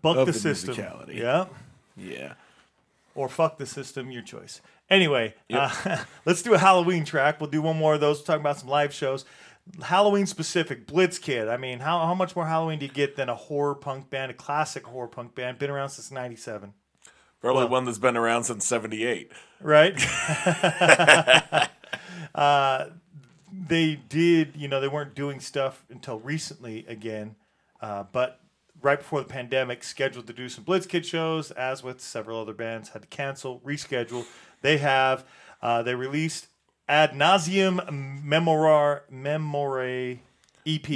[0.00, 0.74] Buck Of the, the system.
[0.74, 1.16] musicality.
[1.18, 1.44] Yeah.
[1.94, 2.32] yeah.
[3.14, 4.62] Or fuck the system, your choice.
[4.88, 7.38] Anyway, uh, let's do a Halloween track.
[7.40, 8.18] We'll do one more of those.
[8.18, 9.26] We'll talk about some live shows.
[9.82, 11.48] Halloween specific, Blitzkid.
[11.50, 14.30] I mean, how, how much more Halloween do you get than a horror punk band,
[14.30, 16.72] a classic horror punk band, been around since 97?
[17.40, 19.30] Probably one that's been around since 78.
[19.60, 19.94] right?
[22.34, 22.86] uh,
[23.52, 27.36] they did, you know, they weren't doing stuff until recently again,
[27.80, 28.40] uh, but
[28.80, 32.90] right before the pandemic, scheduled to do some Blitzkid shows, as with several other bands,
[32.90, 34.24] had to cancel, reschedule.
[34.62, 35.24] They have,
[35.60, 36.48] uh, they released
[36.88, 40.18] Ad Nauseum Memorar Memore
[40.66, 40.90] EP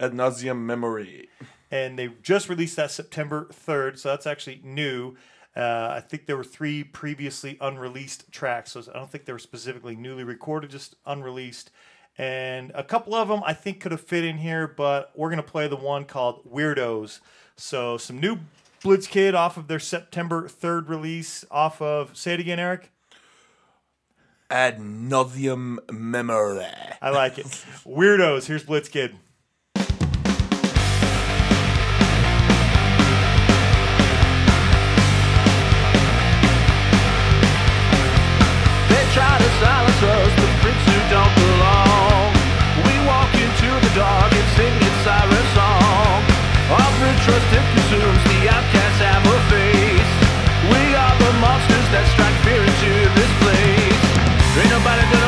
[0.00, 1.28] Ad nauseum memory.
[1.70, 5.16] and they just released that September 3rd, so that's actually new.
[5.58, 9.40] Uh, I think there were three previously unreleased tracks, so I don't think they were
[9.40, 11.72] specifically newly recorded, just unreleased.
[12.16, 15.42] And a couple of them I think could have fit in here, but we're going
[15.42, 17.18] to play the one called Weirdos.
[17.56, 18.38] So some new
[18.82, 22.92] Blitzkid off of their September 3rd release, off of, say it again, Eric.
[24.50, 26.66] Ad nauseum memory.
[27.02, 27.46] I like it.
[27.84, 28.88] Weirdos, here's Blitz
[41.08, 42.36] don't belong.
[42.84, 46.20] We walk into the dark and sing its siren song.
[46.68, 46.92] Our
[47.24, 50.12] trust consumes, the outcasts have a face.
[50.68, 54.00] We are the monsters that strike fear into this place.
[54.60, 55.27] Ain't nobody gonna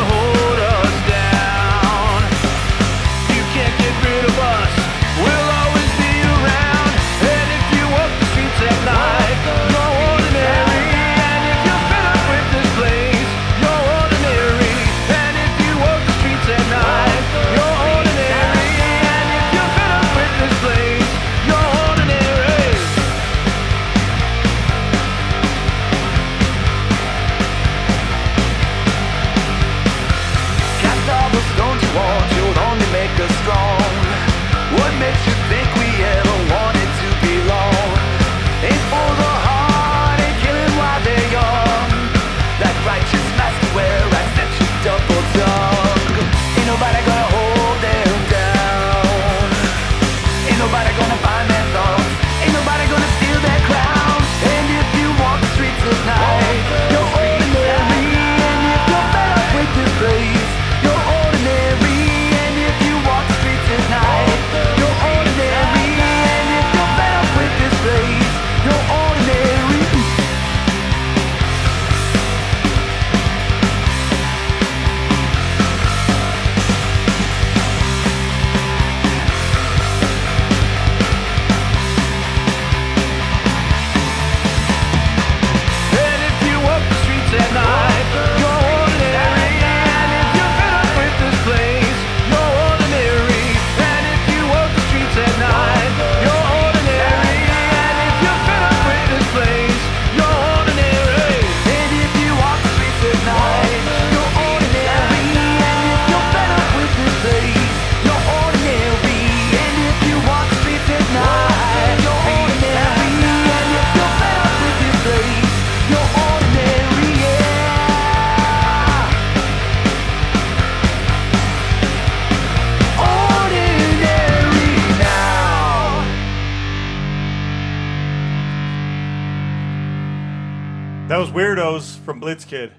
[132.21, 132.73] From Blitzkid.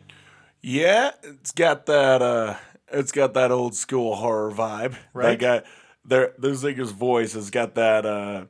[0.62, 2.22] Yeah, it's got that.
[2.22, 2.56] uh
[2.92, 4.96] It's got that old school horror vibe.
[5.14, 5.39] Right.
[5.39, 5.70] That guy,
[6.06, 8.06] their the singer's voice has got that.
[8.06, 8.46] uh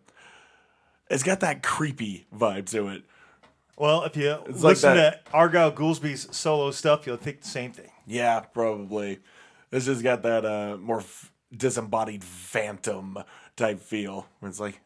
[1.10, 3.04] It's got that creepy vibe to it.
[3.78, 7.72] Well, if you like listen that- to Argyle Goolsby's solo stuff, you'll think the same
[7.72, 7.90] thing.
[8.06, 9.20] Yeah, probably.
[9.72, 13.18] It's just got that uh more f- disembodied phantom
[13.56, 14.28] type feel.
[14.42, 14.82] It's like,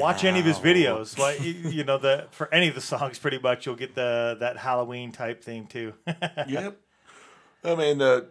[0.00, 1.18] Watch any of his videos.
[1.18, 4.56] Like you, know, the for any of the songs, pretty much you'll get the that
[4.58, 5.94] Halloween type theme too.
[6.48, 6.78] yep.
[7.64, 8.22] I mean, uh,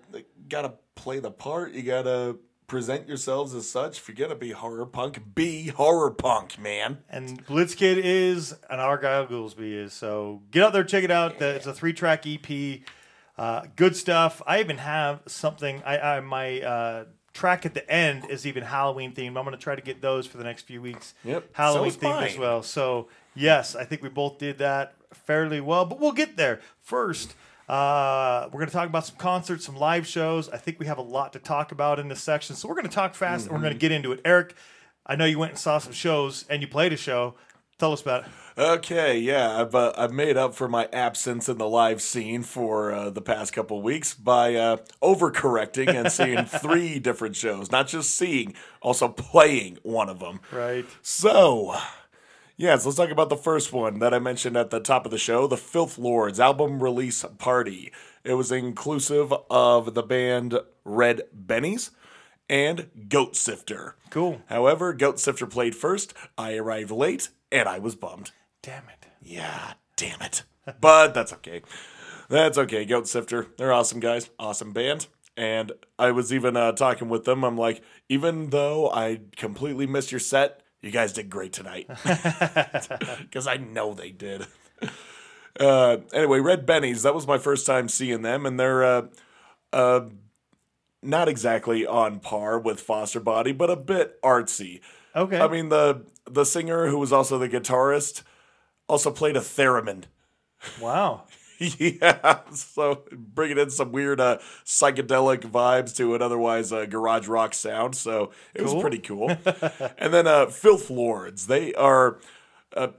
[0.50, 1.72] gotta play the part.
[1.72, 2.36] You gotta
[2.68, 3.98] present yourselves as such.
[3.98, 7.00] If you're gonna be horror punk, be horror punk, man.
[7.10, 9.94] and Blitzkid is, and Argyle Goolsby is.
[9.94, 11.40] So get out there, check it out.
[11.40, 12.82] The- It's a three track EP.
[13.38, 14.42] Uh, good stuff.
[14.46, 15.82] I even have something.
[15.86, 19.28] I, I my uh, track at the end is even Halloween themed.
[19.38, 21.14] I'm going to try to get those for the next few weeks.
[21.24, 21.50] Yep.
[21.54, 22.64] Halloween So themed as well.
[22.64, 25.86] So yes, I think we both did that fairly well.
[25.86, 27.36] But we'll get there first.
[27.70, 30.50] Uh, we're going to talk about some concerts, some live shows.
[30.50, 32.56] I think we have a lot to talk about in this section.
[32.56, 34.20] So we're going to talk fast and we're going to get into it.
[34.26, 34.56] Eric,
[35.06, 37.36] I know you went and saw some shows and you played a show.
[37.82, 38.30] Tell us about it.
[38.60, 42.92] Okay, yeah, I've uh, I've made up for my absence in the live scene for
[42.92, 47.72] uh, the past couple weeks by uh, overcorrecting and seeing three different shows.
[47.72, 50.42] Not just seeing, also playing one of them.
[50.52, 50.86] Right.
[51.02, 51.76] So,
[52.56, 55.18] yes, let's talk about the first one that I mentioned at the top of the
[55.18, 57.92] show the Filth Lords album release party.
[58.24, 61.90] It was inclusive of the band Red Bennies
[62.48, 63.96] and Goat Sifter.
[64.12, 64.44] Cool.
[64.50, 66.14] However, Goat Sifter played first.
[66.38, 68.32] I arrived late and I was bummed.
[68.62, 69.08] Damn it.
[69.22, 70.44] Yeah, damn it.
[70.80, 71.64] But that's okay.
[72.30, 72.86] That's okay.
[72.86, 75.08] Goat Sifter, they're awesome guys, awesome band.
[75.36, 77.44] And I was even uh, talking with them.
[77.44, 81.90] I'm like, even though I completely missed your set, you guys did great tonight.
[83.22, 84.46] Because I know they did.
[85.60, 88.46] Uh, anyway, Red Bennies, that was my first time seeing them.
[88.46, 89.08] And they're uh,
[89.74, 90.02] uh,
[91.02, 94.82] not exactly on par with Foster Body, but a bit artsy.
[95.16, 95.40] Okay.
[95.40, 98.24] I mean, the the singer who was also the guitarist
[98.88, 100.04] also played a theremin.
[100.82, 101.24] wow.
[101.78, 107.54] yeah, so bringing in some weird uh, psychedelic vibes to an otherwise uh, garage rock
[107.54, 107.96] sound.
[107.96, 109.30] So it was pretty cool.
[110.00, 112.20] and then uh, Filth Lords, they are.
[112.76, 112.90] Uh,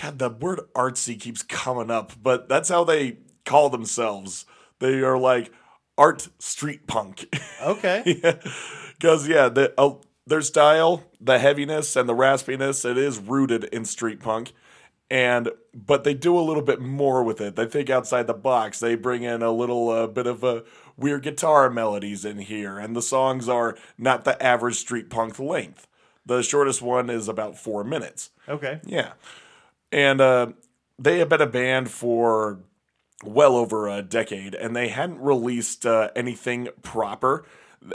[0.00, 4.46] God, the word artsy keeps coming up, but that's how they call themselves.
[4.78, 5.52] They are like
[5.98, 7.26] art street punk.
[7.60, 8.20] Okay.
[9.02, 9.94] Because yeah, the, uh,
[10.26, 14.52] their style, the heaviness and the raspiness, it is rooted in street punk,
[15.10, 17.56] and but they do a little bit more with it.
[17.56, 18.80] They think outside the box.
[18.80, 20.64] They bring in a little uh, bit of a
[20.96, 25.86] weird guitar melodies in here, and the songs are not the average street punk length.
[26.24, 28.30] The shortest one is about four minutes.
[28.48, 28.80] Okay.
[28.84, 29.12] Yeah.
[29.90, 30.52] And uh,
[30.98, 32.60] they have been a band for
[33.24, 37.44] well over a decade, and they hadn't released uh, anything proper.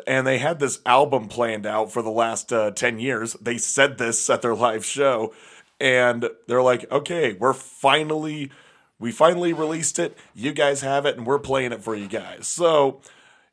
[0.06, 3.34] And they had this album planned out for the last uh, 10 years.
[3.34, 5.34] They said this at their live show,
[5.80, 8.52] and they're like, okay, we're finally.
[9.00, 10.18] We finally released it.
[10.34, 12.48] You guys have it, and we're playing it for you guys.
[12.48, 13.02] So,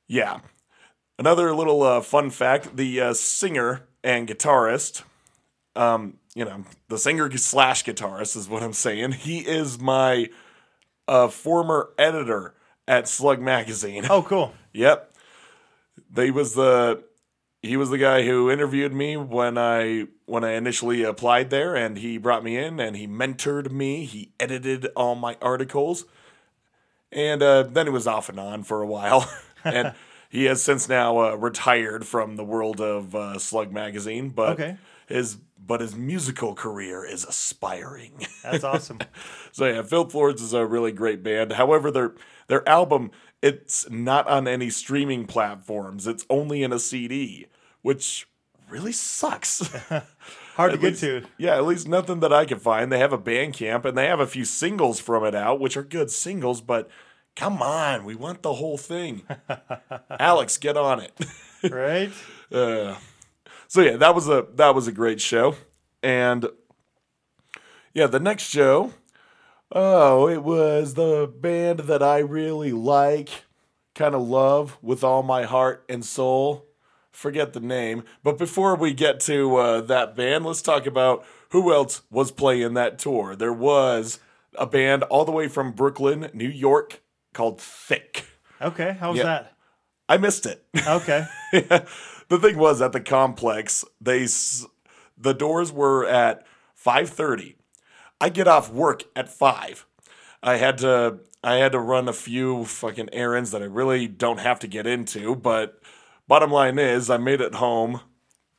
[0.07, 0.41] yeah.
[1.19, 5.03] Another little uh, fun fact the uh, singer and guitarist,
[5.77, 9.13] um, you know, the singer slash guitarist is what I'm saying.
[9.13, 10.31] He is my
[11.07, 12.55] uh, former editor
[12.89, 14.07] at Slug Magazine.
[14.09, 14.55] Oh, cool.
[14.77, 15.14] Yep.
[16.15, 17.03] They was the
[17.61, 21.99] he was the guy who interviewed me when I when I initially applied there and
[21.99, 24.05] he brought me in and he mentored me.
[24.05, 26.05] He edited all my articles.
[27.13, 29.31] And uh, then he was off and on for a while.
[29.65, 29.95] and
[30.29, 34.77] he has since now uh, retired from the world of uh, Slug Magazine, but Okay.
[35.07, 35.37] his
[35.67, 38.27] but his musical career is aspiring.
[38.43, 38.99] That's awesome.
[39.53, 41.53] So yeah, Filth Lords is a really great band.
[41.53, 42.15] However, their
[42.49, 43.13] their album
[43.45, 46.07] it's not on any streaming platforms.
[46.07, 47.47] It's only in a CD,
[47.83, 48.27] which
[48.71, 49.71] really sucks.
[50.57, 51.27] Hard to get to.
[51.37, 52.91] Yeah, at least nothing that I can find.
[52.91, 55.83] They have a Bandcamp and they have a few singles from it out, which are
[55.83, 56.89] good singles, but
[57.37, 59.27] come on, we want the whole thing.
[60.11, 61.13] Alex, get on it.
[61.71, 62.13] Right?
[62.53, 62.97] Uh,
[63.69, 65.57] so yeah, that was a that was a great show,
[66.03, 66.47] and
[67.95, 68.93] yeah, the next show,
[69.75, 73.45] oh, it was the band that I really like,
[73.95, 76.67] kind of love with all my heart and soul.
[77.13, 81.73] Forget the name, but before we get to uh, that band, let's talk about who
[81.73, 83.37] else was playing that tour.
[83.37, 84.19] There was
[84.59, 87.03] a band all the way from Brooklyn, New York,
[87.33, 88.27] called Thick.
[88.61, 88.97] Okay.
[88.99, 89.25] How was Yeah.
[89.25, 89.53] that?
[90.09, 90.67] I missed it.
[90.87, 91.25] Okay.
[91.53, 94.67] the thing was at the complex they s-
[95.17, 96.45] the doors were at
[96.85, 97.55] 5.30
[98.21, 99.87] I get off work at five.
[100.43, 104.41] I had to I had to run a few fucking errands that I really don't
[104.41, 105.79] have to get into, but
[106.27, 108.01] bottom line is I made it home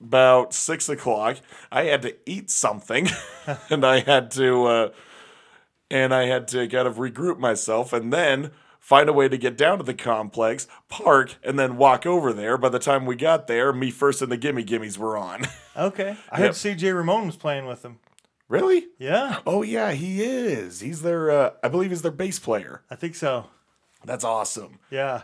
[0.01, 1.37] about six o'clock.
[1.71, 3.07] I had to eat something
[3.69, 4.89] and I had to uh,
[5.89, 9.57] and I had to kind of regroup myself and then find a way to get
[9.57, 12.55] down to the complex, park, and then walk over there.
[12.55, 15.43] By the time we got there, me first and the gimme gimmes were on.
[15.77, 16.15] Okay.
[16.31, 16.45] I Yep.
[16.47, 17.99] heard CJ Ramone was playing with them.
[18.47, 18.85] Really?
[18.99, 20.79] Yeah, Oh yeah, he is.
[20.81, 22.83] He's their uh, I believe he's their bass player.
[22.89, 23.47] I think so.
[24.03, 24.79] That's awesome.
[24.91, 25.23] Yeah.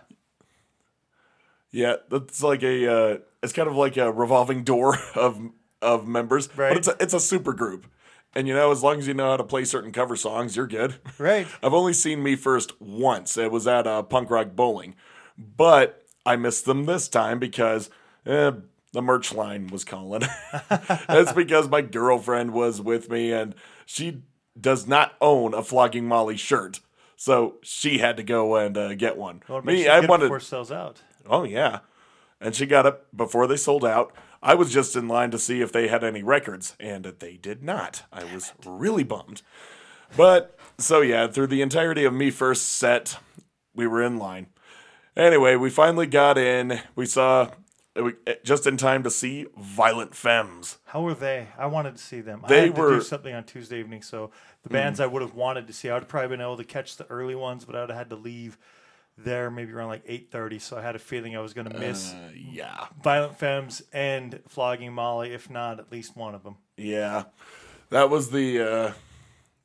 [1.72, 5.39] Yeah, that's like a uh, it's kind of like a revolving door of
[5.82, 6.69] of members, Right.
[6.69, 7.88] but it's a, it's a super group.
[8.36, 10.67] And you know, as long as you know how to play certain cover songs, you're
[10.67, 10.95] good.
[11.17, 11.47] Right.
[11.63, 13.38] I've only seen Me First once.
[13.38, 14.95] It was at uh, Punk Rock Bowling,
[15.38, 17.89] but I missed them this time because
[18.26, 18.51] eh,
[18.94, 20.24] the merch line was calling.
[20.70, 24.24] That's because my girlfriend was with me, and she
[24.60, 26.80] does not own a Flogging Molly shirt,
[27.16, 29.44] so she had to go and uh, get one.
[29.48, 30.26] Well, me, I wanted.
[30.26, 31.02] before it sells out.
[31.28, 31.80] Oh yeah.
[32.39, 34.16] And she got it before they sold out.
[34.42, 37.64] I was just in line to see if they had any records, and they did
[37.64, 38.04] not.
[38.12, 39.44] I was really bummed.
[40.18, 43.18] But so yeah, through the entirety of me first set,
[43.76, 44.48] we were in line.
[45.16, 46.80] Anyway, we finally got in.
[46.96, 47.52] We saw
[48.44, 50.78] just in time to see Violent Femmes.
[50.86, 51.48] How were they?
[51.58, 52.42] I wanted to see them.
[52.46, 52.96] I They had to were- Hmm.
[53.00, 54.32] do something on Tuesday evening, so
[54.64, 56.64] the bands I would have wanted to see, I would have probably been able to
[56.64, 58.58] catch the early ones, but I would have had to leave
[59.18, 60.58] there maybe around like eight thirty.
[60.58, 62.88] So I had a feeling I was going to miss Uh, yeah.
[63.04, 66.56] Violent Femmes and Flogging Molly, if not at least one of them.
[66.78, 67.26] Yeah,
[67.89, 68.94] that was the uh,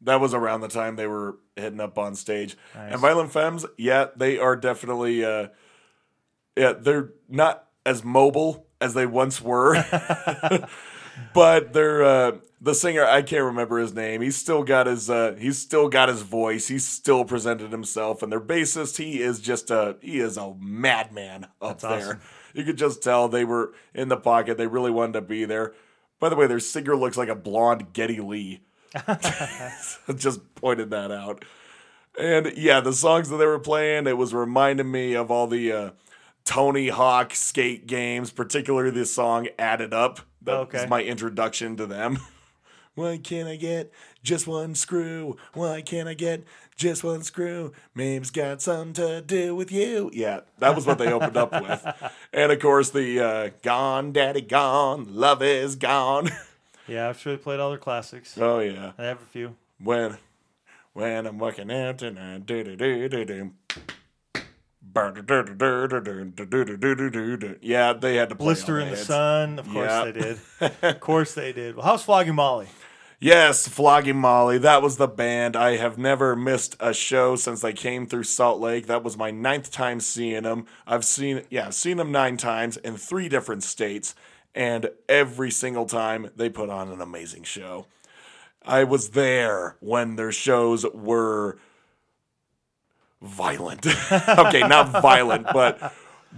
[0.03, 2.57] that was around the time they were hitting up on stage.
[2.75, 5.49] And Violent Femmes, yeah, they are definitely uh,
[6.57, 9.75] yeah, they're not as mobile as they once were,
[11.35, 13.05] but they're uh, the singer.
[13.05, 14.21] I can't remember his name.
[14.21, 16.69] He's still got his uh, he's still got his voice.
[16.69, 18.23] He's still presented himself.
[18.23, 21.99] And their bassist, he is just a he is a madman up That's there.
[21.99, 22.21] awesome.
[22.55, 24.59] You could just tell they were in the pocket.
[24.59, 25.75] They really wanted to be there.
[26.19, 28.63] By the way, their singer looks like a blonde Geddy Lee.
[30.17, 31.45] just pointed that out.
[32.19, 35.71] And yeah, the songs that they were playing, it was reminding me of all the
[35.71, 35.91] uh,
[36.47, 40.21] Tony Hawk skate games, particularly this song Add It Up.
[40.43, 40.81] That Okay.
[40.83, 42.19] was my introduction to them.
[42.95, 43.93] Why can't I get
[44.23, 45.37] just one screw?
[45.53, 46.45] Why can't I get
[46.77, 47.73] just one screw?
[47.95, 50.11] Maybe's got something to do with you.
[50.15, 51.87] Yeah, that was what they opened up with.
[52.33, 56.31] And of course, the uh, Gone, Daddy Gone, Love is Gone.
[56.89, 58.39] Yeah, I'm sure they played all their classics.
[58.39, 58.93] oh, yeah.
[58.97, 59.57] I have a few.
[59.83, 60.19] When
[60.93, 63.53] when I'm working out and tonight, do do do do do.
[67.63, 69.59] Yeah, they had to play Blister in the sun.
[69.59, 70.39] Of course they did.
[70.83, 71.77] of course they did.
[71.77, 72.69] Well, how's Flogging Molly?
[73.19, 74.59] Yes, Flogging Molly.
[74.59, 75.57] That was the band.
[75.57, 78.87] I have never missed a show since they came through Salt Lake.
[78.89, 80.67] That was my ninth time seeing them.
[80.87, 84.15] I've seen, yeah, seen them nine times in three different states,
[84.55, 87.87] and every single time they put on an amazing show.
[88.67, 91.59] I was there when their shows were
[93.23, 93.87] violent.
[94.29, 95.93] okay, not violent, but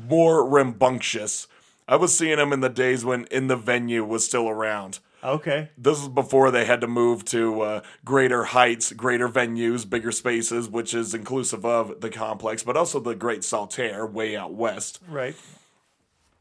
[0.09, 1.47] more rambunctious.
[1.87, 5.71] I was seeing them in the days when In the Venue was still around Okay.
[5.77, 10.69] this is before they had to move to uh, greater heights, greater venues, bigger spaces,
[10.69, 15.01] which is inclusive of the complex, but also the Great Saltair way out west.
[15.09, 15.35] Right.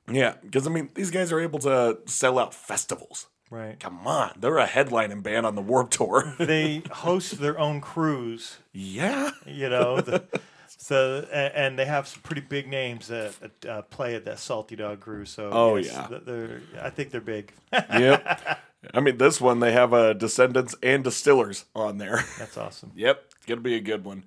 [0.09, 3.27] Yeah, because I mean, these guys are able to sell out festivals.
[3.50, 3.80] Right.
[3.80, 6.36] Come on, they're a headlining band on the Warp Tour.
[6.39, 8.58] They host their own cruise.
[8.74, 10.02] yeah, You know.
[10.02, 10.24] The,
[10.68, 13.34] so a- and they have some pretty big names that
[13.68, 15.30] uh, play at that Salty Dog cruise.
[15.30, 16.18] So Oh, yes, yeah.
[16.26, 17.54] they're I think they're big.
[17.72, 18.60] yep.
[18.93, 22.24] I mean, this one they have uh, Descendents and Distillers on there.
[22.38, 22.91] That's awesome.
[22.95, 24.24] Yep, it's gonna be a good one.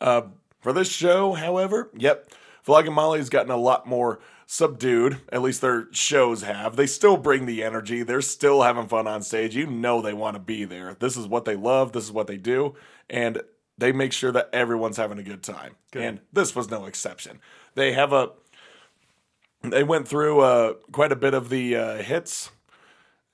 [0.00, 0.22] Uh,
[0.60, 2.28] for this show, however, yep,
[2.62, 5.20] Flogging Molly's gotten a lot more subdued.
[5.30, 6.76] At least their shows have.
[6.76, 8.02] They still bring the energy.
[8.02, 9.56] They're still having fun on stage.
[9.56, 10.94] You know they want to be there.
[10.94, 11.92] This is what they love.
[11.92, 12.74] This is what they do,
[13.10, 13.42] and
[13.76, 15.76] they make sure that everyone's having a good time.
[15.92, 17.40] And this was no exception.
[17.74, 18.30] They have a.
[19.62, 22.50] They went through uh, quite a bit of the uh, hits.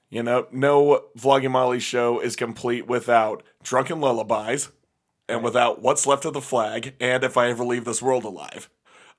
[0.09, 4.71] You know, no Flogging Molly show is complete without Drunken Lullabies
[5.29, 8.69] and without What's Left of the Flag and If I Ever Leave This World Alive.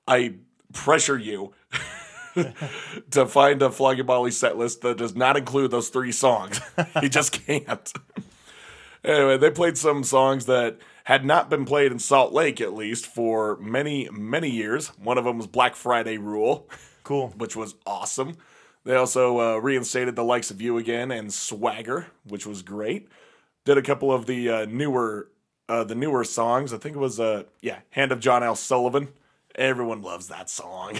[0.06, 0.34] I
[0.72, 1.52] pressure you
[3.10, 6.60] to find a Flogging Molly set list that does not include those three songs.
[7.00, 7.92] he just can't.
[9.04, 13.06] anyway, they played some songs that had not been played in Salt Lake, at least,
[13.06, 14.88] for many, many years.
[14.98, 16.68] One of them was Black Friday Rule
[17.02, 17.28] Cool.
[17.36, 18.36] which was awesome.
[18.84, 23.08] They also uh, reinstated the likes of you again and Swagger, which was great.
[23.64, 25.28] did a couple of the uh, newer
[25.66, 26.74] uh, the newer songs.
[26.74, 28.54] I think it was uh yeah, Hand of John L.
[28.54, 29.08] Sullivan.
[29.54, 30.98] Everyone loves that song.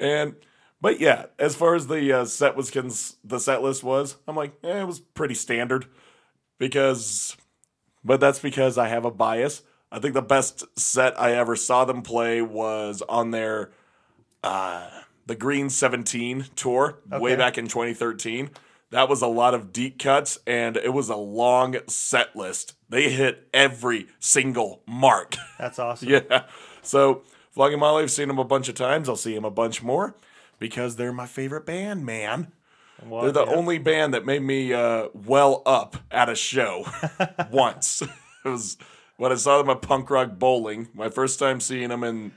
[0.00, 0.34] And
[0.80, 4.36] but yeah, as far as the uh, set was cons- the set list was, I'm
[4.36, 5.86] like, eh, it was pretty standard
[6.58, 7.36] because
[8.04, 9.62] but that's because I have a bias.
[9.90, 13.70] I think the best set I ever saw them play was on their
[14.42, 14.88] uh
[15.26, 18.50] the Green 17 tour way back in 2013.
[18.90, 22.74] That was a lot of deep cuts and it was a long set list.
[22.88, 25.36] They hit every single mark.
[25.58, 26.08] That's awesome.
[26.08, 26.44] yeah.
[26.80, 29.08] So Flogging Molly, I've seen them a bunch of times.
[29.08, 30.14] I'll see them a bunch more
[30.58, 32.52] because they're my favorite band, man.
[33.04, 33.54] Well, They're the yeah.
[33.54, 36.84] only band that made me uh, well up at a show
[37.50, 38.02] once.
[38.44, 38.76] It was
[39.16, 40.88] when I saw them at Punk Rock Bowling.
[40.94, 42.30] My first time seeing them in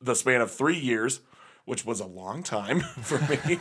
[0.00, 1.20] the span of three years,
[1.64, 3.58] which was a long time for me.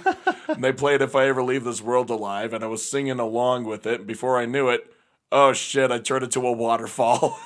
[0.48, 3.66] and they played "If I Ever Leave This World Alive," and I was singing along
[3.66, 4.06] with it.
[4.06, 4.94] Before I knew it,
[5.32, 5.92] oh shit!
[5.92, 7.39] I turned into a waterfall.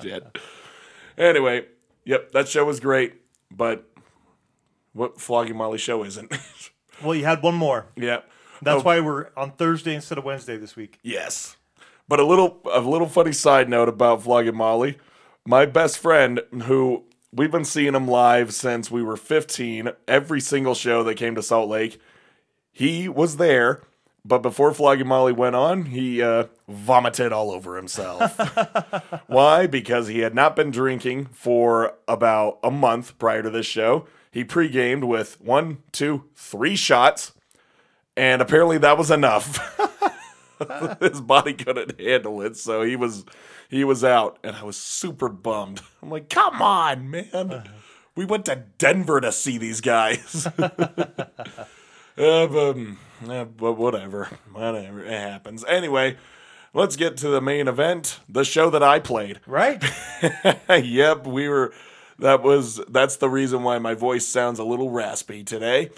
[0.00, 0.38] shit.
[1.18, 1.66] Anyway,
[2.06, 3.14] yep, that show was great,
[3.50, 3.86] but
[4.94, 6.32] what Flogging Molly show isn't?
[7.04, 7.84] Well, you had one more.
[7.94, 8.20] yeah.
[8.62, 10.98] That's Oh, why we're on Thursday instead of Wednesday this week.
[11.02, 11.58] Yes.
[12.08, 14.96] But a little a little funny side note about Flogging Molly.
[15.46, 20.74] My best friend, who we've been seeing him live since we were 15, every single
[20.74, 22.00] show that came to Salt Lake,
[22.72, 23.82] he was there.
[24.26, 28.36] But before Flogging Molly went on, he uh, vomited all over himself.
[29.28, 29.68] Why?
[29.68, 34.08] Because he had not been drinking for about a month prior to this show.
[34.32, 37.34] He pre-gamed with one, two, three shots,
[38.16, 39.78] and apparently that was enough.
[41.00, 43.24] his body couldn't handle it, so he was
[43.68, 45.82] he was out, and I was super bummed.
[46.02, 47.70] I'm like, come on, man.
[48.16, 50.48] We went to Denver to see these guys.
[52.18, 52.74] Uh,
[53.22, 55.64] but, uh, but whatever, whatever, it happens.
[55.66, 56.16] Anyway,
[56.74, 59.40] let's get to the main event, the show that I played.
[59.46, 59.82] Right?
[60.68, 61.72] yep, we were.
[62.18, 65.90] That was that's the reason why my voice sounds a little raspy today.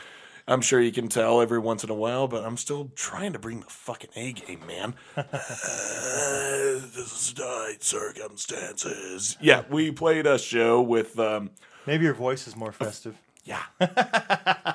[0.49, 3.39] I'm sure you can tell every once in a while, but I'm still trying to
[3.39, 4.95] bring the fucking A game, man.
[5.15, 9.37] Uh, this is tight circumstances.
[9.43, 11.19] Yeah, we played a show with.
[11.19, 11.51] Um,
[11.87, 13.17] Maybe your voice is more festive.
[13.49, 13.63] Yeah,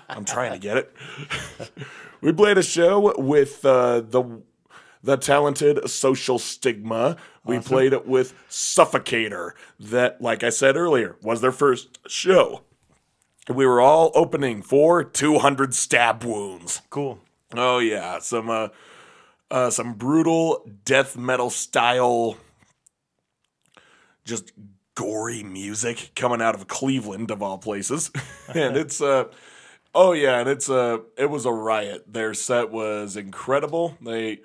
[0.09, 0.95] I'm trying to get it.
[2.21, 4.41] we played a show with uh, the
[5.03, 7.17] the talented social stigma.
[7.45, 9.51] We played it with Suffocator.
[9.79, 12.61] That, like I said earlier, was their first show.
[13.47, 16.81] We were all opening for 200 stab wounds.
[16.89, 17.19] Cool.
[17.53, 18.69] Oh yeah, some uh,
[19.51, 22.37] uh, some brutal death metal style,
[24.25, 24.51] just
[24.95, 28.11] gory music coming out of Cleveland of all places,
[28.53, 29.25] and it's uh,
[29.93, 32.11] oh yeah, and it's uh, it was a riot.
[32.11, 33.97] Their set was incredible.
[34.01, 34.41] They.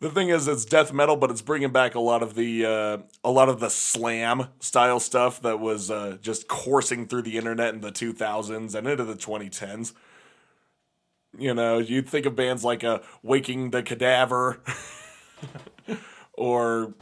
[0.00, 2.98] The thing is, it's death metal, but it's bringing back a lot of the uh,
[3.24, 7.74] a lot of the slam style stuff that was uh, just coursing through the internet
[7.74, 9.94] in the 2000s and into the 2010s.
[11.36, 14.60] You know, you'd think of bands like uh, Waking the Cadaver
[16.32, 16.94] or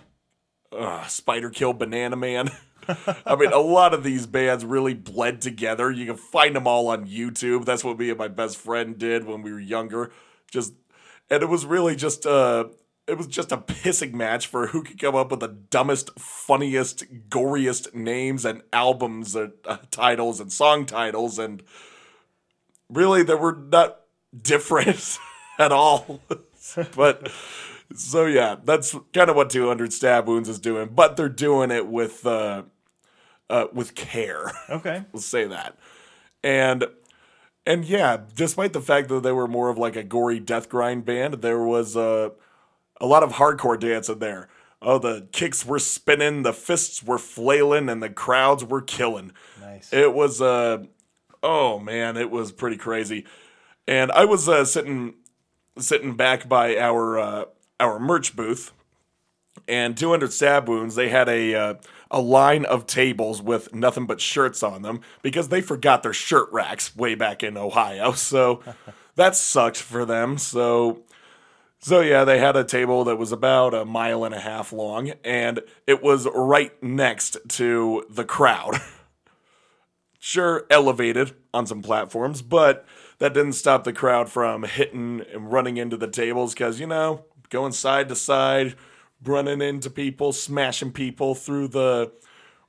[0.73, 2.51] uh, Spider Kill Banana Man.
[3.27, 5.91] I mean, a lot of these bands really bled together.
[5.91, 7.65] You can find them all on YouTube.
[7.65, 10.13] That's what me and my best friend did when we were younger.
[10.51, 10.75] Just,
[11.31, 12.67] and it was really just uh
[13.07, 17.05] it was just a pissing match for who could come up with the dumbest, funniest,
[17.29, 21.63] goriest names and albums and uh, titles and song titles and
[22.89, 24.01] really they were not
[24.41, 25.19] different
[25.59, 26.21] at all.
[26.97, 27.31] but
[27.95, 31.87] so yeah, that's kind of what 200 stab wounds is doing, but they're doing it
[31.87, 32.65] with uh,
[33.51, 34.53] uh with care.
[34.69, 35.05] Okay.
[35.13, 35.77] Let's say that.
[36.43, 36.87] And
[37.67, 41.05] and yeah, despite the fact that they were more of like a gory death grind
[41.05, 42.31] band, there was uh,
[43.01, 44.49] a lot of hardcore dance in there.
[44.81, 49.33] Oh, the kicks were spinning, the fists were flailing, and the crowds were killing.
[49.61, 49.93] Nice.
[49.93, 50.85] It was uh
[51.43, 53.25] oh man, it was pretty crazy.
[53.89, 55.15] And I was uh, sitting
[55.79, 57.45] sitting back by our uh,
[57.81, 58.73] our merch booth
[59.67, 61.75] and 200 stab wounds they had a uh,
[62.11, 66.51] a line of tables with nothing but shirts on them because they forgot their shirt
[66.53, 68.13] racks way back in Ohio.
[68.27, 68.63] So
[69.15, 70.37] that sucked for them.
[70.39, 71.03] So
[71.79, 75.13] so yeah, they had a table that was about a mile and a half long
[75.25, 78.81] and it was right next to the crowd.
[80.19, 82.85] sure elevated on some platforms, but
[83.19, 87.25] that didn't stop the crowd from hitting and running into the tables because, you know,
[87.49, 88.75] going side to side,
[89.25, 92.13] running into people, smashing people through the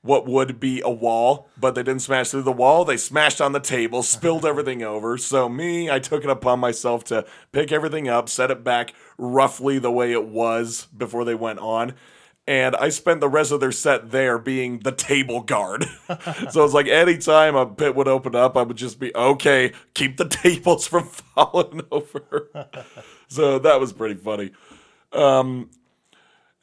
[0.01, 2.85] what would be a wall, but they didn't smash through the wall.
[2.85, 5.17] They smashed on the table, spilled everything over.
[5.17, 9.79] So me, I took it upon myself to pick everything up, set it back roughly
[9.79, 11.93] the way it was before they went on.
[12.47, 15.83] And I spent the rest of their set there being the table guard.
[16.49, 20.15] so it's like anytime a pit would open up, I would just be, okay, keep
[20.15, 22.47] the tables from falling over.
[23.27, 24.51] so that was pretty funny.
[25.11, 25.69] Um,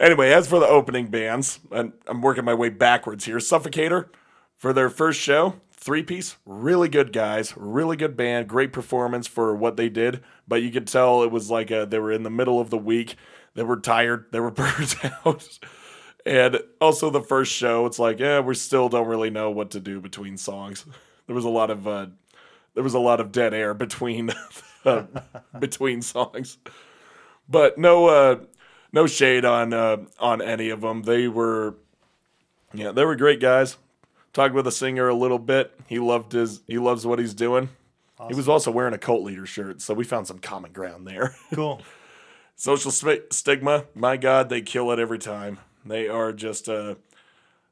[0.00, 3.36] Anyway, as for the opening bands, and I'm working my way backwards here.
[3.36, 4.08] Suffocator,
[4.56, 9.54] for their first show, three piece, really good guys, really good band, great performance for
[9.54, 10.22] what they did.
[10.48, 12.78] But you could tell it was like a, they were in the middle of the
[12.78, 13.16] week.
[13.54, 15.58] They were tired, they were burnt out.
[16.26, 19.80] And also the first show, it's like, yeah, we still don't really know what to
[19.80, 20.84] do between songs.
[21.26, 22.08] There was a lot of uh,
[22.74, 24.30] there was a lot of dead air between
[24.84, 25.04] uh,
[25.58, 26.58] between songs.
[27.48, 28.40] But no uh,
[28.94, 31.02] no shade on uh, on any of them.
[31.02, 31.74] They were,
[32.72, 33.76] yeah, they were great guys.
[34.32, 35.72] Talked with the singer a little bit.
[35.86, 36.62] He loved his.
[36.66, 37.68] He loves what he's doing.
[38.28, 41.34] He was also wearing a cult leader shirt, so we found some common ground there.
[41.52, 41.82] Cool.
[42.56, 45.58] Social sp- stigma, my God, they kill it every time.
[45.84, 46.94] They are just, uh,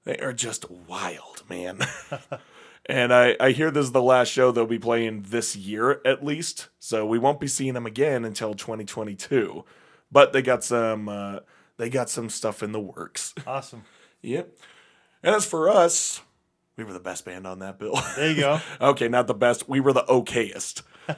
[0.05, 1.79] they are just wild, man.
[2.87, 6.25] and I, I hear this is the last show they'll be playing this year at
[6.25, 9.65] least, so we won't be seeing them again until 2022.
[10.13, 11.41] But they got some, uh,
[11.79, 13.35] they got some stuff in the works.
[13.47, 13.85] Awesome.
[14.21, 14.55] yep.
[15.23, 16.21] And as for us,
[16.77, 17.99] we were the best band on that bill.
[18.17, 18.61] There you go.
[18.81, 19.69] Okay, not the best.
[19.69, 20.83] We were the okayest.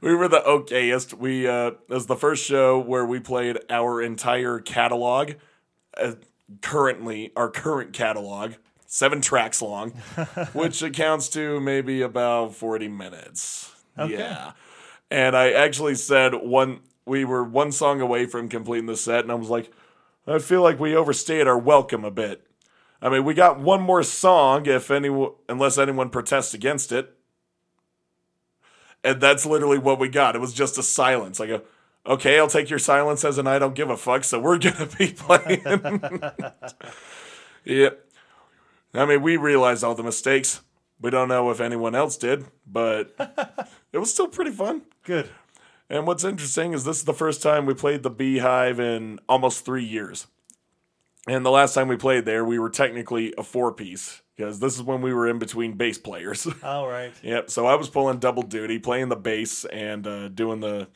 [0.00, 1.14] we were the okayest.
[1.14, 5.32] We uh, it was the first show where we played our entire catalog.
[5.96, 6.12] Uh,
[6.62, 8.54] currently, our current catalog,
[8.86, 9.90] seven tracks long,
[10.52, 13.72] which accounts to maybe about forty minutes.
[13.96, 14.52] Yeah,
[15.10, 16.80] and I actually said one.
[17.06, 19.72] We were one song away from completing the set, and I was like,
[20.26, 22.46] I feel like we overstayed our welcome a bit.
[23.00, 25.08] I mean, we got one more song if any
[25.48, 27.14] unless anyone protests against it.
[29.04, 30.34] And that's literally what we got.
[30.34, 31.40] It was just a silence.
[31.40, 31.62] I go,
[32.04, 34.88] okay, I'll take your silence as an I don't give a fuck, so we're gonna
[34.98, 35.62] be playing.
[37.64, 38.04] yep.
[38.94, 40.60] I mean, we realized all the mistakes.
[41.00, 43.14] We don't know if anyone else did, but
[43.92, 44.82] it was still pretty fun.
[45.04, 45.28] Good.
[45.90, 49.64] And what's interesting is this is the first time we played the Beehive in almost
[49.64, 50.26] three years.
[51.26, 54.76] And the last time we played there, we were technically a four piece because this
[54.76, 56.46] is when we were in between bass players.
[56.62, 57.12] All right.
[57.22, 57.50] yep.
[57.50, 60.88] So I was pulling double duty, playing the bass and uh, doing the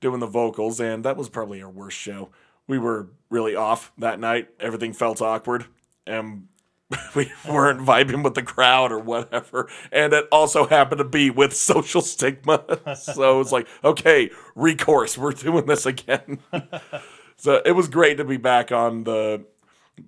[0.00, 2.30] doing the vocals, and that was probably our worst show.
[2.66, 4.48] We were really off that night.
[4.60, 5.66] Everything felt awkward,
[6.06, 6.48] and
[7.14, 9.68] we weren't vibing with the crowd or whatever.
[9.92, 12.64] And it also happened to be with social stigma.
[12.96, 15.18] so it's like, okay, recourse.
[15.18, 16.38] We're doing this again.
[17.36, 19.44] so it was great to be back on the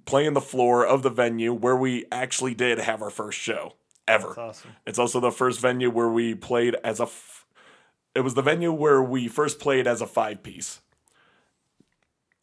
[0.04, 3.74] playing the floor of the venue where we actually did have our first show
[4.08, 4.28] ever.
[4.28, 4.70] That's awesome.
[4.86, 7.04] It's also the first venue where we played as a.
[7.04, 7.46] F-
[8.14, 10.80] it was the venue where we first played as a five piece.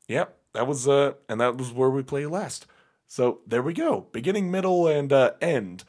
[0.07, 2.67] Yep, that was uh, and that was where we played last.
[3.07, 5.83] So there we go, beginning, middle, and uh, end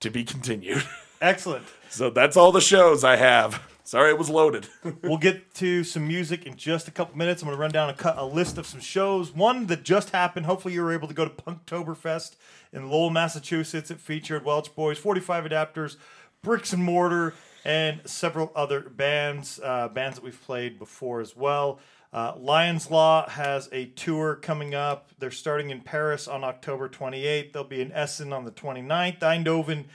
[0.00, 0.84] to be continued.
[1.20, 1.64] Excellent.
[1.88, 3.62] so that's all the shows I have.
[3.84, 4.66] Sorry, it was loaded.
[5.02, 7.42] We'll get to some music in just a couple minutes.
[7.42, 9.32] I'm going to run down a, cut, a list of some shows.
[9.32, 10.46] One that just happened.
[10.46, 12.36] Hopefully, you were able to go to Punktoberfest
[12.72, 13.90] in Lowell, Massachusetts.
[13.90, 15.96] It featured Welch Boys, 45 Adapters,
[16.42, 21.78] Bricks and Mortar, and several other bands, uh, bands that we've played before as well.
[22.14, 25.10] Uh, Lion's Law has a tour coming up.
[25.18, 27.52] They're starting in Paris on October 28th.
[27.52, 29.86] They'll be in Essen on the 29th, Eindhoven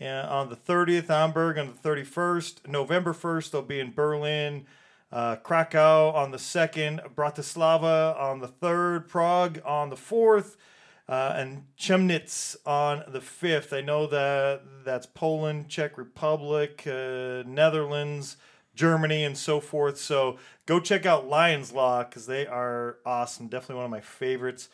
[0.00, 4.66] uh, on the 30th, Hamburg on the 31st, November 1st, they'll be in Berlin,
[5.10, 10.56] uh, Krakow on the 2nd, Bratislava on the 3rd, Prague on the 4th,
[11.08, 13.76] uh, and Chemnitz on the 5th.
[13.76, 18.36] I know that that's Poland, Czech Republic, uh, Netherlands,
[18.78, 19.98] Germany, and so forth.
[19.98, 23.48] So go check out Lion's Law because they are awesome.
[23.48, 24.68] Definitely one of my favorites.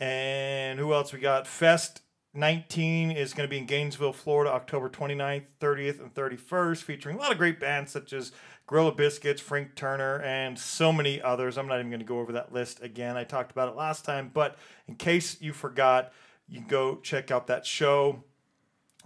[0.00, 1.46] And who else we got?
[1.46, 2.00] Fest
[2.32, 7.20] 19 is going to be in Gainesville, Florida, October 29th, 30th, and 31st, featuring a
[7.20, 8.32] lot of great bands such as
[8.66, 11.58] Gorilla Biscuits, Frank Turner, and so many others.
[11.58, 13.16] I'm not even going to go over that list again.
[13.16, 14.56] I talked about it last time, but
[14.88, 16.12] in case you forgot,
[16.48, 18.24] you can go check out that show.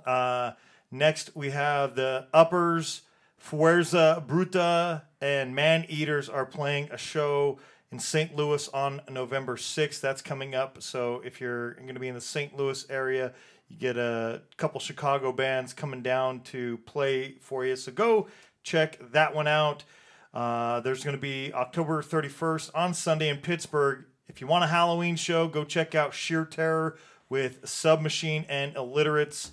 [0.07, 0.53] Uh,
[0.91, 3.03] next, we have the Uppers,
[3.43, 7.59] Fuerza Bruta, and Man Eaters are playing a show
[7.91, 8.37] in St.
[8.37, 10.01] Louis on November 6th.
[10.01, 10.83] That's coming up.
[10.83, 12.57] So if you're going to be in the St.
[12.57, 13.33] Louis area,
[13.69, 17.77] you get a couple Chicago bands coming down to play for you.
[17.77, 18.29] So go
[18.63, 19.85] check that one out.
[20.33, 24.69] Uh, there's going to be October 31st on Sunday in Pittsburgh If you want a
[24.69, 26.97] Halloween show, go check out Sheer Terror
[27.29, 29.51] with Submachine and Illiterates.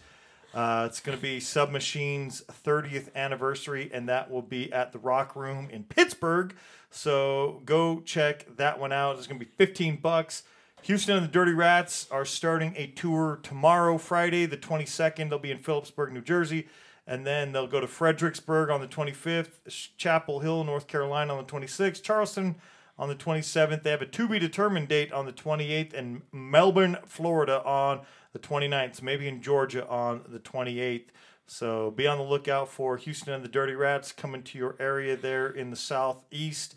[0.58, 5.36] Uh, it's going to be Submachine's 30th anniversary, and that will be at the Rock
[5.36, 6.56] Room in Pittsburgh.
[6.90, 9.20] So go check that one out.
[9.20, 10.42] It's going to be 15 bucks.
[10.82, 15.30] Houston and the Dirty Rats are starting a tour tomorrow, Friday, the 22nd.
[15.30, 16.68] They'll be in Phillipsburg, New Jersey.
[17.06, 21.52] And then they'll go to Fredericksburg on the 25th, Chapel Hill, North Carolina on the
[21.52, 22.56] 26th, Charleston
[22.98, 23.84] on the 27th.
[23.84, 28.02] They have a to be determined date on the 28th, and Melbourne, Florida on
[28.38, 28.98] the 29th.
[28.98, 31.06] So maybe in Georgia on the 28th.
[31.48, 35.16] So be on the lookout for Houston and the Dirty Rats coming to your area
[35.16, 36.76] there in the southeast.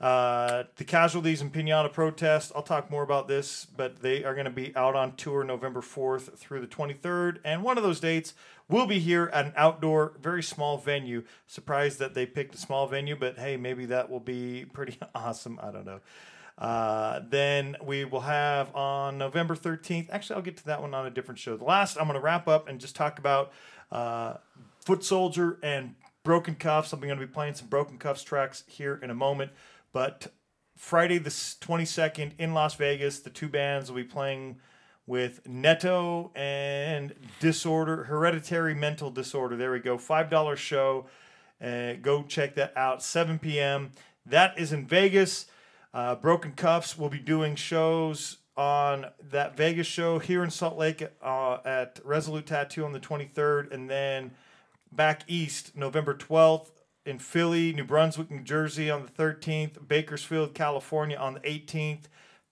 [0.00, 2.52] Uh, the casualties and pinata protest.
[2.56, 5.82] I'll talk more about this, but they are going to be out on tour November
[5.82, 7.38] 4th through the 23rd.
[7.44, 8.32] And one of those dates
[8.66, 11.24] will be here at an outdoor, very small venue.
[11.46, 15.60] Surprised that they picked a small venue, but hey, maybe that will be pretty awesome.
[15.62, 16.00] I don't know.
[16.60, 20.08] Uh, then we will have on November 13th.
[20.10, 21.56] Actually, I'll get to that one on a different show.
[21.56, 23.52] The last, I'm going to wrap up and just talk about
[23.90, 24.34] uh,
[24.84, 26.92] Foot Soldier and Broken Cuffs.
[26.92, 29.52] I'm going to be playing some Broken Cuffs tracks here in a moment.
[29.92, 30.28] But
[30.76, 34.56] Friday the 22nd in Las Vegas, the two bands will be playing
[35.06, 39.56] with Netto and Disorder, Hereditary Mental Disorder.
[39.56, 39.96] There we go.
[39.96, 41.06] $5 show.
[41.60, 43.02] Uh, go check that out.
[43.02, 43.92] 7 p.m.
[44.26, 45.46] That is in Vegas.
[45.92, 51.02] Uh, Broken Cuffs will be doing shows on that Vegas show here in Salt Lake
[51.22, 54.32] uh, at Resolute Tattoo on the 23rd, and then
[54.92, 56.70] back east November 12th
[57.06, 62.04] in Philly, New Brunswick, New Jersey on the 13th, Bakersfield, California on the 18th,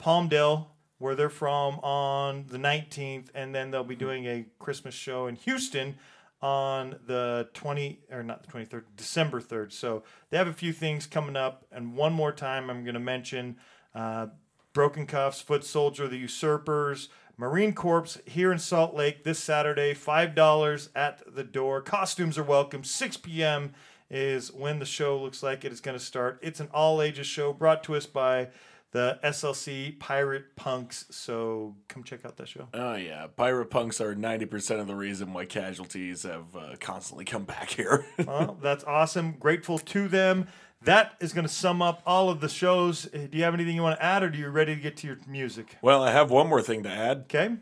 [0.03, 0.67] Palmdale,
[0.99, 5.37] where they're from, on the 19th, and then they'll be doing a Christmas show in
[5.37, 5.97] Houston
[6.41, 9.73] on the 20 or not the 23rd, December 3rd.
[9.73, 13.01] So they have a few things coming up, and one more time I'm going to
[13.01, 13.57] mention
[13.95, 14.29] uh,
[14.73, 20.89] Broken Cuffs, Foot Soldier, The Usurpers, Marine Corps here in Salt Lake this Saturday, $5
[20.95, 21.81] at the door.
[21.81, 22.85] Costumes are welcome.
[22.85, 23.75] 6 p.m.
[24.11, 26.39] is when the show looks like it is going to start.
[26.43, 28.49] It's an all ages show brought to us by
[28.93, 31.07] the SLC Pirate Punks.
[31.11, 32.69] So come check out that show.
[32.75, 37.25] Oh yeah, pirate punks are ninety percent of the reason why casualties have uh, constantly
[37.25, 38.07] come back here.
[38.27, 39.33] Well, that's awesome.
[39.39, 40.49] Grateful to them.
[40.83, 43.07] That is going to sum up all of the shows.
[43.13, 44.97] Uh, Do you have anything you want to add, or are you ready to get
[44.99, 45.77] to your music?
[45.83, 47.19] well, I have one more thing to add.
[47.23, 47.57] Okay.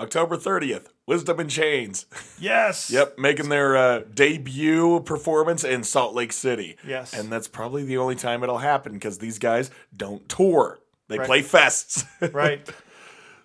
[0.00, 2.06] October thirtieth, Wisdom in Chains.
[2.40, 2.90] Yes.
[2.90, 6.76] Yep, making their uh, debut performance in Salt Lake City.
[6.86, 7.12] Yes.
[7.12, 10.78] and that's probably the only time it'll happen because these guys don't tour;
[11.08, 11.26] they Right.
[11.26, 12.04] play fests.
[12.32, 12.66] Right.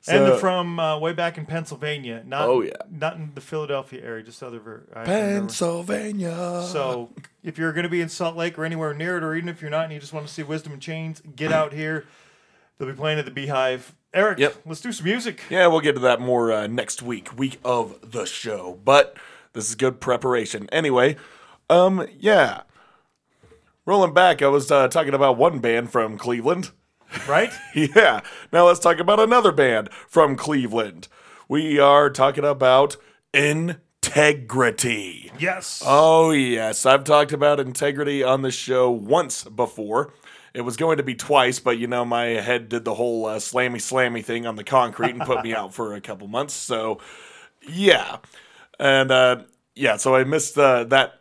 [0.02, 2.22] So- and they're from uh, way back in Pennsylvania.
[2.28, 2.74] Not, Oh, yeah.
[2.92, 4.60] Not in the Philadelphia area, just other.
[4.60, 5.40] ver- I remember.
[5.40, 6.64] Pennsylvania.
[6.72, 7.10] So
[7.44, 9.62] if you're going to be in Salt Lake or anywhere near it, or even if
[9.62, 12.06] you're not and you just want to see Wisdom in Chains, get out here.
[12.78, 13.94] They'll be playing at the Beehive.
[14.14, 14.56] Eric, Yep.
[14.66, 15.42] let's do some music.
[15.50, 18.80] Yeah, we'll get to that more uh, next week, week of the show.
[18.84, 19.16] But
[19.54, 20.70] this is good preparation.
[20.72, 21.18] Anyway,
[21.70, 22.62] um, yeah.
[23.86, 26.72] Rolling back, I was uh, talking about one band from Cleveland.
[27.28, 27.52] Right?
[27.76, 28.22] yeah.
[28.52, 31.08] Now let's talk about another band from Cleveland.
[31.48, 32.96] We are talking about
[33.34, 35.32] Integrity.
[35.40, 35.84] yes.
[35.86, 36.86] Oh, yes.
[36.86, 40.14] I've talked about integrity on the show once before.
[40.56, 43.40] It was going to be twice, but you know, my head did the whole uh,
[43.40, 46.54] slammy slammy thing on the concrete and put me out for a couple months.
[46.54, 47.02] So,
[47.68, 48.20] yeah.
[48.80, 49.42] And uh,
[49.76, 51.20] yeah, so I missed uh, that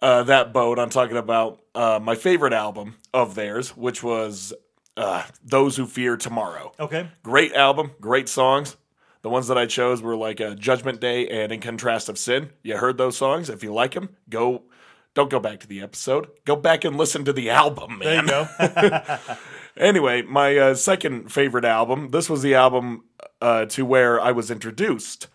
[0.00, 4.52] uh, that boat on talking about uh, my favorite album of theirs, which was
[4.96, 6.72] uh, Those Who Fear Tomorrow.
[6.78, 7.08] okay.
[7.24, 8.76] Great album, great songs.
[9.22, 12.50] The ones that I chose were like uh, Judgment Day and In Contrast of Sin.
[12.62, 13.50] You heard those songs?
[13.50, 14.62] If you like them, go.
[15.18, 16.28] Don't go back to the episode.
[16.44, 18.26] Go back and listen to the album, man.
[18.26, 19.18] There you go.
[19.76, 22.10] Anyway, my uh, second favorite album.
[22.10, 23.04] This was the album
[23.40, 25.26] uh, to where I was introduced,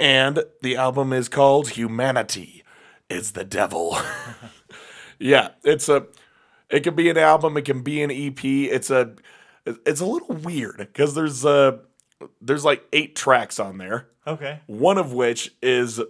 [0.00, 2.64] and the album is called "Humanity
[3.08, 3.96] Is the Devil."
[5.18, 6.06] yeah, it's a.
[6.70, 7.56] It can be an album.
[7.56, 8.44] It can be an EP.
[8.44, 9.14] It's a.
[9.64, 11.80] It's a little weird because there's a.
[12.40, 14.60] there's like eight tracks on there okay.
[14.66, 16.00] one of which is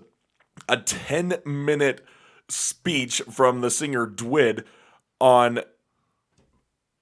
[0.68, 2.04] a 10 minute
[2.48, 4.64] speech from the singer Dwid
[5.20, 5.60] on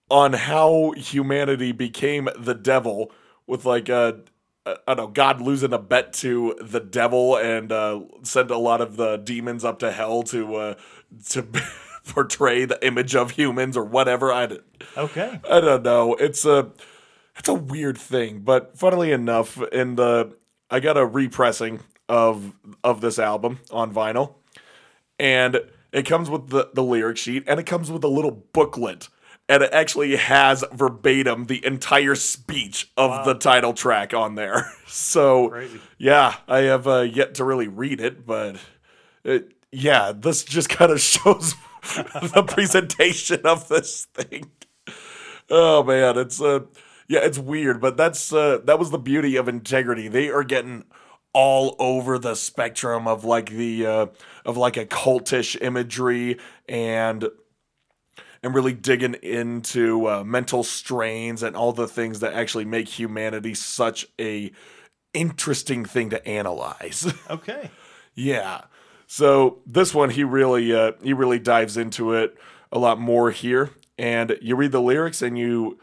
[0.09, 3.11] on how humanity became the devil
[3.47, 4.21] with like a
[4.67, 8.81] I don't know, God losing a bet to the devil and uh, sent a lot
[8.81, 10.75] of the demons up to hell to uh,
[11.29, 11.47] to
[12.07, 14.33] portray the image of humans or whatever.
[14.33, 14.59] I,
[14.97, 15.41] Okay.
[15.49, 16.15] I don't know.
[16.15, 16.73] It's a
[17.37, 20.37] it's a weird thing, but funnily enough, in the
[20.69, 22.53] I got a repressing of
[22.85, 24.35] of this album on vinyl,
[25.19, 25.61] and
[25.93, 29.09] it comes with the the lyric sheet, and it comes with a little booklet.
[29.49, 34.71] and it actually has verbatim the entire speech of the title track on there.
[34.89, 35.81] So Crazy.
[35.99, 38.57] yeah, I have uh, yet to really read it, but
[39.25, 41.55] it, yeah, this just kind of shows
[42.35, 44.51] the presentation of this thing.
[45.51, 46.61] Oh man, it's uh
[47.09, 50.09] yeah, it's weird, but that's uh that was the beauty of integrity.
[50.09, 50.85] They are getting
[51.39, 54.07] all over the spectrum of like the uh
[54.47, 57.29] of like a cultish imagery and
[58.43, 63.53] and really digging into uh, mental strains and all the things that actually make humanity
[63.55, 64.51] such a
[65.13, 67.13] interesting thing to analyze.
[67.31, 67.71] Okay.
[68.15, 68.63] Yeah.
[69.07, 72.35] So this one he really uh, he really dives into it
[72.73, 75.79] a lot more here, and you read the lyrics and you,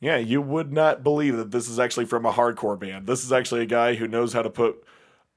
[0.00, 3.06] yeah, you would not believe that this is actually from a hardcore band.
[3.06, 4.84] This is actually a guy who knows how to put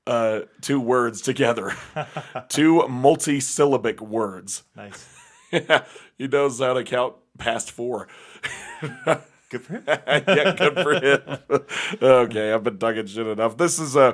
[0.05, 1.76] uh, two words together,
[2.49, 4.64] two multi-syllabic words.
[4.76, 5.07] Nice.
[6.18, 8.07] he knows how to count past four.
[9.49, 9.84] Good for him.
[9.86, 11.62] yeah, good for him.
[12.01, 13.57] okay, I've been talking shit enough.
[13.57, 14.14] This is uh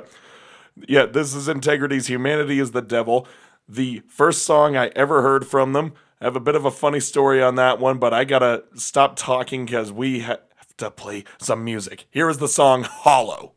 [0.88, 3.24] yeah, this is Integrity's Humanity is the Devil.
[3.68, 5.92] The first song I ever heard from them.
[6.20, 9.14] I have a bit of a funny story on that one, but I gotta stop
[9.16, 10.40] talking because we have
[10.78, 12.06] to play some music.
[12.10, 13.52] Here is the song Hollow.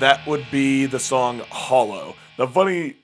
[0.00, 2.16] That would be the song Hollow.
[2.36, 2.96] The funny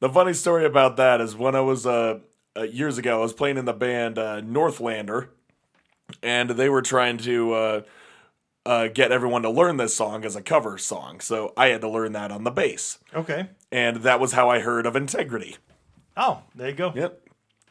[0.00, 2.20] the funny story about that is when I was uh,
[2.56, 5.28] uh years ago, I was playing in the band uh, Northlander,
[6.22, 7.82] and they were trying to uh,
[8.66, 11.20] uh, get everyone to learn this song as a cover song.
[11.20, 13.48] So I had to learn that on the bass, Okay.
[13.72, 15.56] and that was how I heard of Integrity.
[16.16, 16.92] Oh, there you go.
[16.94, 17.22] Yep.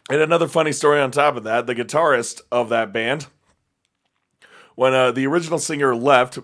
[0.09, 3.27] And another funny story on top of that, the guitarist of that band,
[4.75, 6.39] when uh, the original singer left,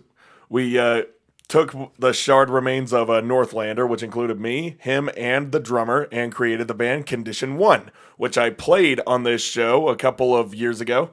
[0.50, 1.04] we uh,
[1.48, 6.34] took the shard remains of a Northlander, which included me, him, and the drummer, and
[6.34, 10.82] created the band Condition One, which I played on this show a couple of years
[10.82, 11.12] ago,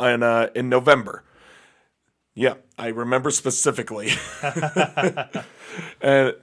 [0.00, 1.24] in uh, in November.
[2.34, 4.10] Yeah, I remember specifically.
[6.00, 6.34] and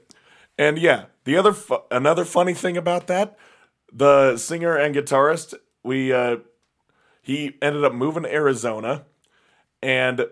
[0.57, 3.37] and yeah, the other fu- another funny thing about that,
[3.91, 5.53] the singer and guitarist,
[5.83, 6.37] we uh,
[7.21, 9.05] he ended up moving to Arizona,
[9.81, 10.25] and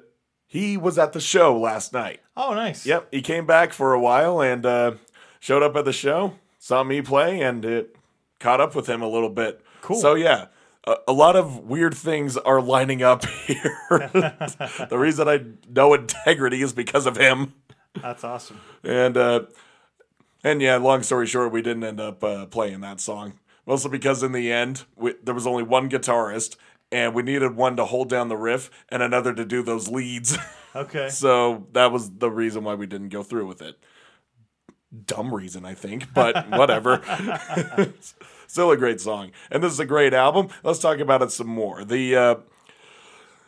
[0.53, 2.19] he was at the show last night.
[2.37, 2.85] Oh, nice.
[2.85, 4.91] Yep, he came back for a while and uh,
[5.39, 7.95] showed up at the show, saw me play, and it
[8.39, 9.61] caught up with him a little bit.
[9.81, 9.99] Cool.
[9.99, 10.45] So yeah,
[10.85, 13.75] a, a lot of weird things are lining up here.
[13.89, 17.55] the reason I know integrity is because of him,
[17.99, 18.61] That's awesome.
[18.83, 19.45] and uh,
[20.43, 24.21] and yeah, long story short, we didn't end up uh, playing that song mostly because
[24.21, 26.57] in the end we, there was only one guitarist.
[26.93, 30.37] And we needed one to hold down the riff and another to do those leads.
[30.75, 31.09] Okay.
[31.09, 33.77] So that was the reason why we didn't go through with it.
[35.05, 36.99] Dumb reason, I think, but whatever.
[38.47, 39.33] Still a great song.
[39.51, 40.47] And this is a great album.
[40.63, 41.85] Let's talk about it some more.
[41.85, 42.35] The uh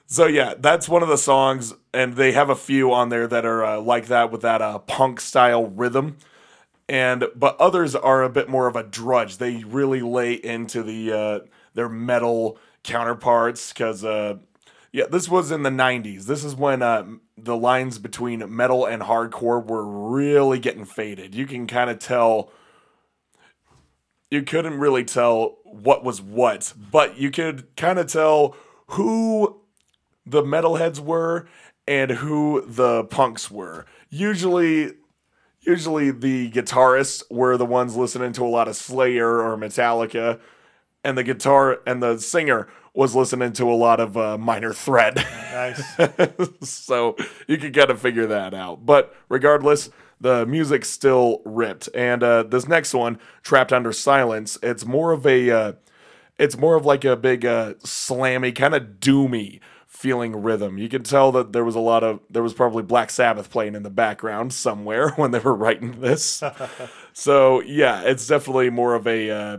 [0.08, 3.44] so yeah, that's one of the songs, and they have a few on there that
[3.44, 6.18] are uh, like that with that uh, punk style rhythm,
[6.88, 9.38] and but others are a bit more of a drudge.
[9.40, 11.40] They really lay into the uh,
[11.74, 14.38] their metal counterparts because uh,
[14.91, 16.24] yeah, this was in the '90s.
[16.24, 17.06] This is when uh,
[17.38, 21.36] the lines between metal and hardcore were really getting faded.
[21.36, 22.52] You can kind of tell.
[24.32, 28.56] You couldn't really tell what was what, but you could kind of tell
[28.88, 29.62] who
[30.26, 31.48] the metalheads were
[31.88, 33.86] and who the punks were.
[34.10, 34.94] Usually
[35.62, 40.40] usually the guitarists were the ones listening to a lot of Slayer or Metallica
[41.06, 45.15] and the guitar and the singer was listening to a lot of uh, Minor Threat.
[45.15, 45.84] Nice.
[46.69, 47.15] so
[47.48, 48.86] you could kind of figure that out.
[48.86, 51.90] But regardless, the music still ripped.
[51.94, 55.73] And uh, this next one, Trapped Under Silence, it's more of a, uh,
[56.40, 60.77] it's more of like a big uh, slammy, kind of doomy feeling rhythm.
[60.77, 63.76] You can tell that there was a lot of, there was probably Black Sabbath playing
[63.76, 66.41] in the background somewhere when they were writing this.
[67.14, 69.57] so yeah, it's definitely more of a, uh,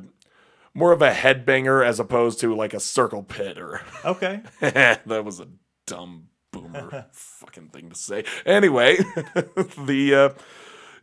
[0.77, 4.43] more of a headbanger as opposed to like a circle pit or Okay.
[4.61, 5.49] that was a
[5.87, 8.25] dumb boomer fucking thing to say.
[8.45, 8.97] Anyway,
[9.87, 10.43] the uh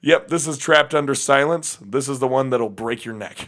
[0.02, 1.78] yep, this is trapped under silence.
[1.82, 3.48] This is the one that'll break your neck.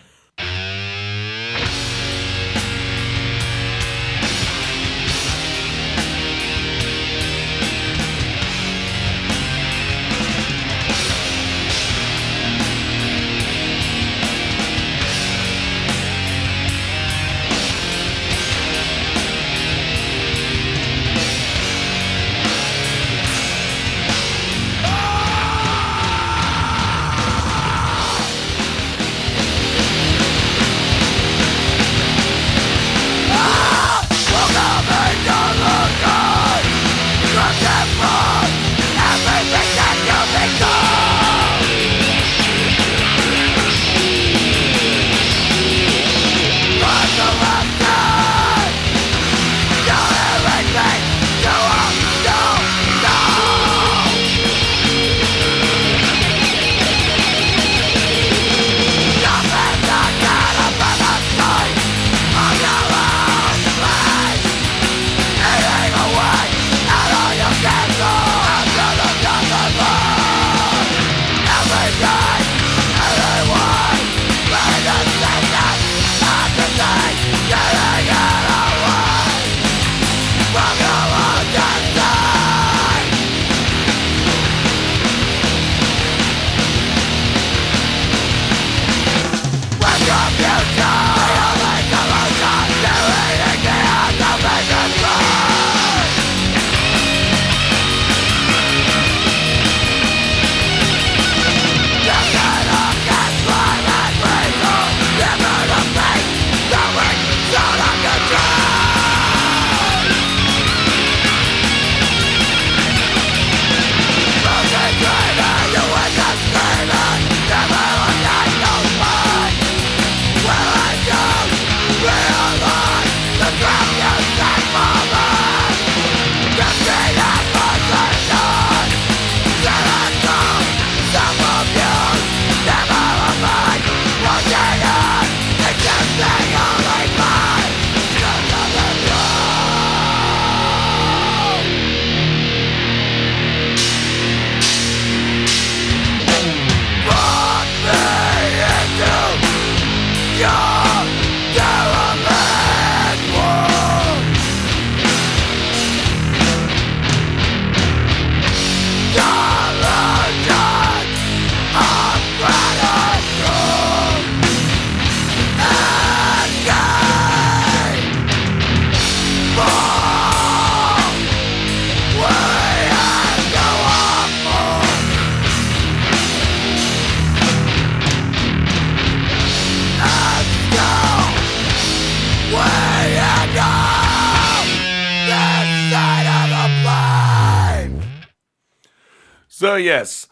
[189.75, 190.29] So, yes,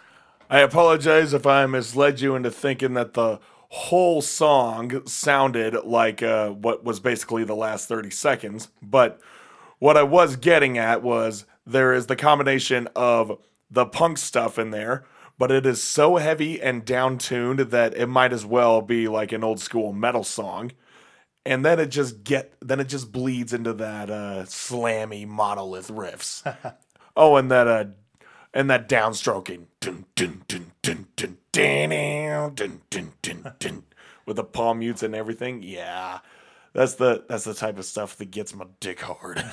[0.49, 6.51] I apologize if I misled you into thinking that the whole song sounded like uh,
[6.51, 8.69] what was basically the last 30 seconds.
[8.81, 9.19] But
[9.79, 13.37] what I was getting at was there is the combination of
[13.69, 15.03] the punk stuff in there,
[15.37, 19.33] but it is so heavy and down tuned that it might as well be like
[19.33, 20.71] an old school metal song.
[21.45, 26.77] And then it just get then it just bleeds into that uh, slammy monolith riffs.
[27.17, 27.85] oh, and that uh,
[28.53, 33.83] and that downstroking dun, dun, dun, dun, dun, dun, dun, dun, dun,
[34.25, 35.63] with the palm mutes and everything.
[35.63, 36.19] Yeah,
[36.73, 39.43] that's the that's the type of stuff that gets my dick hard.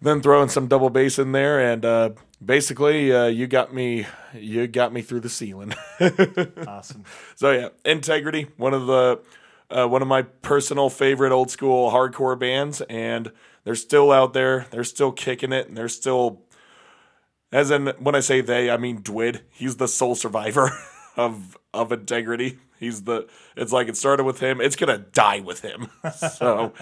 [0.00, 2.10] then throwing some double bass in there, and uh,
[2.44, 5.72] basically uh, you got me you got me through the ceiling.
[6.66, 7.04] Awesome.
[7.36, 9.20] So yeah, Integrity, one of the
[9.70, 13.32] uh, one of my personal favorite old school hardcore bands, and
[13.64, 14.66] they're still out there.
[14.70, 16.42] They're still kicking it, and they're still.
[17.52, 19.42] As in, when I say they, I mean Dwid.
[19.50, 20.70] He's the sole survivor
[21.16, 22.58] of of Integrity.
[22.78, 23.28] He's the.
[23.56, 24.60] It's like it started with him.
[24.60, 25.88] It's gonna die with him.
[26.12, 26.72] So,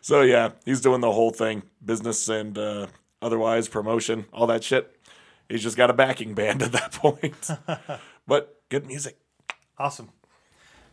[0.00, 2.86] so yeah, he's doing the whole thing, business and uh,
[3.20, 4.94] otherwise promotion, all that shit.
[5.48, 7.48] He's just got a backing band at that point.
[8.26, 9.18] but good music.
[9.78, 10.10] Awesome.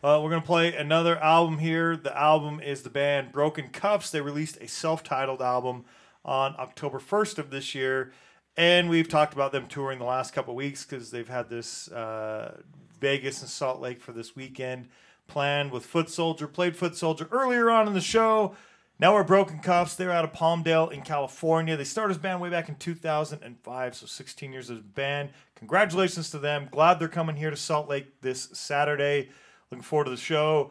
[0.02, 1.96] Uh, we're going to play another album here.
[1.96, 4.10] The album is the band Broken Cuffs.
[4.10, 5.84] They released a self titled album
[6.24, 8.12] on October 1st of this year.
[8.56, 12.60] And we've talked about them touring the last couple weeks because they've had this uh,
[13.00, 14.88] Vegas and Salt Lake for this weekend
[15.26, 16.46] planned with Foot Soldier.
[16.46, 18.54] Played Foot Soldier earlier on in the show.
[18.98, 19.96] Now we're Broken Cuffs.
[19.96, 21.76] They're out of Palmdale in California.
[21.76, 25.30] They started as band way back in 2005, so 16 years as a band.
[25.56, 26.68] Congratulations to them.
[26.70, 29.30] Glad they're coming here to Salt Lake this Saturday.
[29.70, 30.70] Looking forward to the show.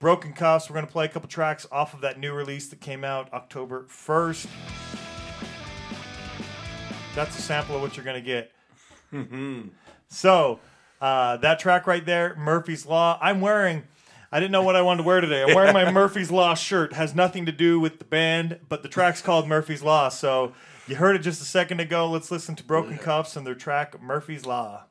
[0.00, 0.68] Broken Cuffs.
[0.68, 3.32] We're going to play a couple tracks off of that new release that came out
[3.32, 4.46] October 1st.
[7.18, 8.52] That's a sample of what you're going to get.
[10.08, 10.60] so,
[11.00, 13.18] uh, that track right there, Murphy's Law.
[13.20, 13.82] I'm wearing.
[14.30, 15.42] I didn't know what I wanted to wear today.
[15.42, 16.92] I'm wearing my Murphy's Law shirt.
[16.92, 20.10] Has nothing to do with the band, but the track's called Murphy's Law.
[20.10, 20.52] So
[20.86, 22.08] you heard it just a second ago.
[22.08, 24.84] Let's listen to Broken Cuffs and their track Murphy's Law.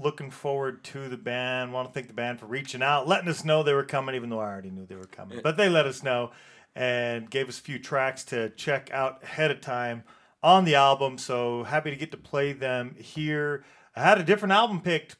[0.00, 1.72] Looking forward to the band.
[1.72, 4.30] Want to thank the band for reaching out, letting us know they were coming, even
[4.30, 5.40] though I already knew they were coming.
[5.42, 6.30] But they let us know
[6.74, 10.04] and gave us a few tracks to check out ahead of time
[10.42, 11.18] on the album.
[11.18, 13.64] So happy to get to play them here.
[13.96, 15.16] I had a different album picked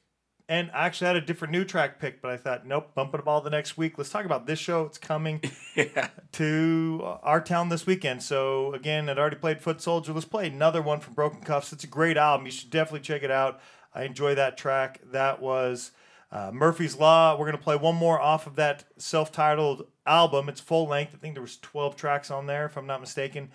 [0.50, 3.28] And I actually had a different new track pick, but I thought, nope, bumping them
[3.28, 3.98] all the next week.
[3.98, 4.84] Let's talk about this show.
[4.84, 5.42] It's coming
[6.32, 8.22] to our town this weekend.
[8.22, 10.14] So again, I'd already played Foot Soldier.
[10.14, 11.72] Let's play another one from Broken Cuffs.
[11.74, 12.46] It's a great album.
[12.46, 13.60] You should definitely check it out.
[13.98, 15.00] I enjoy that track.
[15.10, 15.90] That was
[16.30, 17.36] uh, Murphy's Law.
[17.36, 20.48] We're gonna play one more off of that self-titled album.
[20.48, 21.14] It's full length.
[21.14, 23.50] I think there was 12 tracks on there, if I'm not mistaken.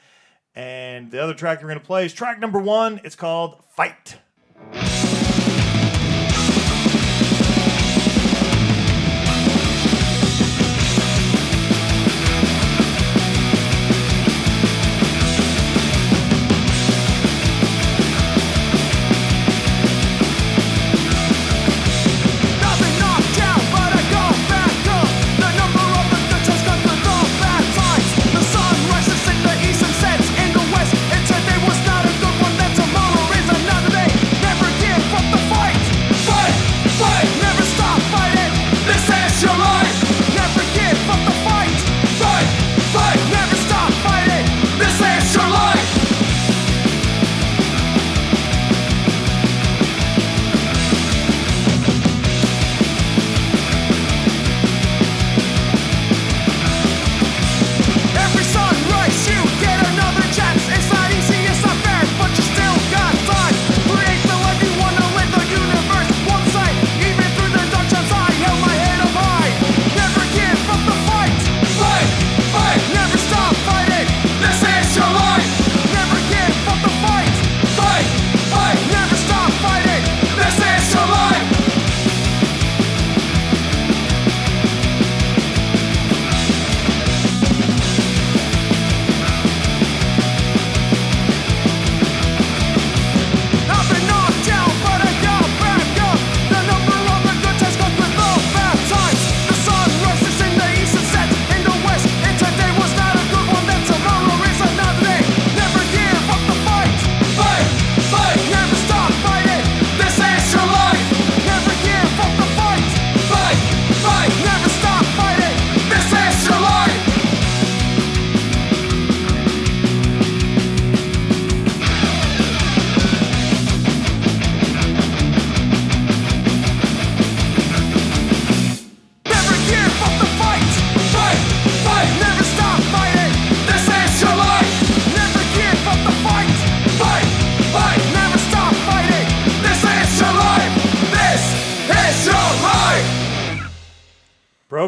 [0.53, 2.99] And the other track we're gonna play is track number one.
[3.05, 4.17] It's called Fight.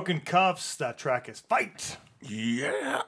[0.06, 0.76] Broken Cuffs.
[0.76, 1.98] That track is Fight.
[2.22, 3.02] Yeah.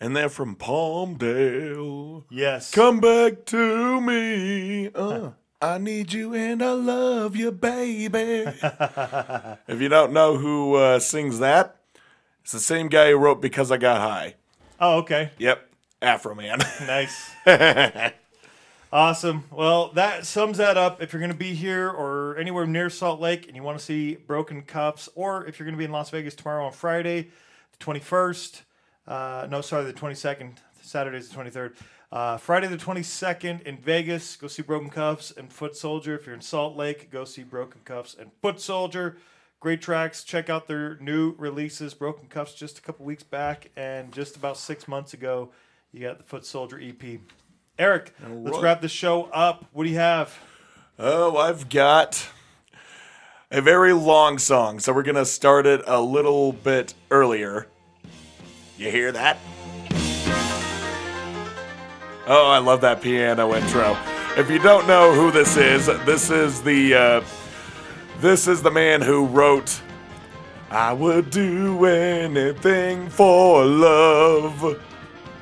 [0.00, 2.24] And they're from Palmdale.
[2.30, 2.70] Yes.
[2.70, 4.88] Come back to me.
[4.94, 8.14] Uh, I need you and I love you, baby.
[9.68, 11.76] if you don't know who uh, sings that,
[12.40, 14.36] it's the same guy who wrote Because I Got High.
[14.80, 15.32] Oh, okay.
[15.36, 15.70] Yep.
[16.00, 16.60] Afroman.
[16.86, 18.14] Nice.
[18.92, 19.44] awesome.
[19.50, 21.02] Well, that sums that up.
[21.02, 23.84] If you're going to be here or anywhere near Salt Lake and you want to
[23.84, 27.28] see Broken Cuffs, or if you're going to be in Las Vegas tomorrow on Friday,
[27.78, 28.62] the 21st,
[29.06, 31.74] uh, no, sorry, the 22nd, Saturday's the 23rd.
[32.12, 36.16] Uh, Friday the 22nd in Vegas, go see Broken Cuffs and Foot Soldier.
[36.16, 39.16] If you're in Salt Lake, go see Broken Cuffs and Foot Soldier.
[39.60, 40.24] Great tracks.
[40.24, 41.94] Check out their new releases.
[41.94, 45.50] Broken Cuffs just a couple weeks back, and just about six months ago,
[45.92, 47.20] you got the Foot Soldier EP.
[47.80, 49.64] Eric, let's wrap the show up.
[49.72, 50.38] What do you have?
[50.98, 52.28] Oh, I've got
[53.50, 57.68] a very long song, so we're gonna start it a little bit earlier.
[58.76, 59.38] You hear that?
[62.26, 63.96] Oh, I love that piano intro.
[64.36, 67.24] If you don't know who this is, this is the uh,
[68.18, 69.80] this is the man who wrote
[70.70, 74.78] "I would do anything for love."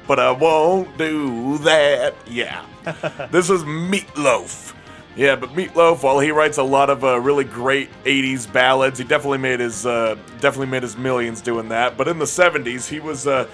[0.09, 2.15] But I won't do that.
[2.27, 2.65] Yeah.
[3.31, 4.75] this is Meatloaf.
[5.15, 9.05] Yeah, but Meatloaf, while he writes a lot of uh, really great '80s ballads, he
[9.05, 11.97] definitely made his uh, definitely made his millions doing that.
[11.97, 13.49] But in the '70s, he was uh,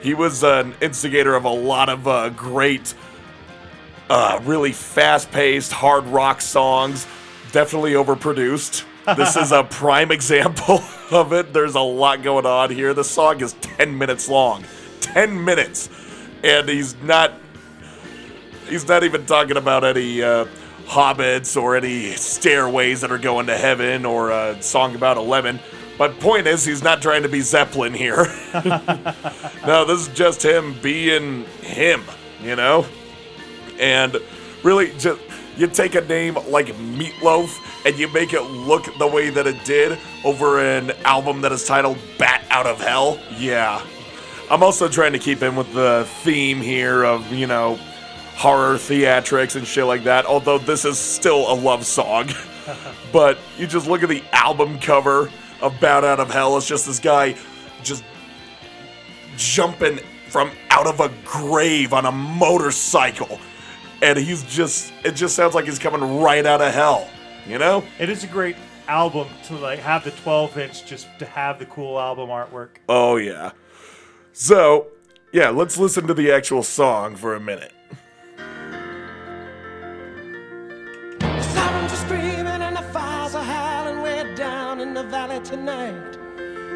[0.00, 2.94] he was an instigator of a lot of uh, great,
[4.08, 7.06] uh, really fast-paced hard rock songs.
[7.52, 8.84] Definitely overproduced.
[9.16, 11.52] This is a prime example of it.
[11.52, 12.94] There's a lot going on here.
[12.94, 14.64] The song is 10 minutes long.
[15.00, 15.90] 10 minutes.
[16.44, 17.32] And he's not
[18.68, 20.46] he's not even talking about any uh,
[20.86, 25.60] hobbits or any stairways that are going to heaven or a song about 11.
[25.98, 28.26] But point is, he's not trying to be Zeppelin here.
[29.66, 32.04] no, this is just him being him,
[32.40, 32.86] you know?
[33.80, 34.16] And
[34.62, 35.20] really, just
[35.56, 39.64] you take a name like Meatloaf and you make it look the way that it
[39.64, 43.84] did over an album that is titled Bat Out of Hell, yeah.
[44.50, 47.78] I'm also trying to keep in with the theme here of, you know,
[48.34, 52.30] horror theatrics and shit like that, although this is still a love song.
[53.12, 55.30] but you just look at the album cover
[55.60, 57.34] of Bat Out of Hell, it's just this guy
[57.82, 58.04] just
[59.36, 59.98] jumping
[60.28, 63.38] from out of a grave on a motorcycle.
[64.00, 67.10] And he's just, it just sounds like he's coming right out of hell,
[67.46, 67.84] you know?
[67.98, 68.56] It is a great
[68.86, 72.70] album to like have the 12 inch just to have the cool album artwork.
[72.88, 73.50] Oh, yeah.
[74.40, 74.86] So,
[75.32, 77.72] yeah, let's listen to the actual song for a minute.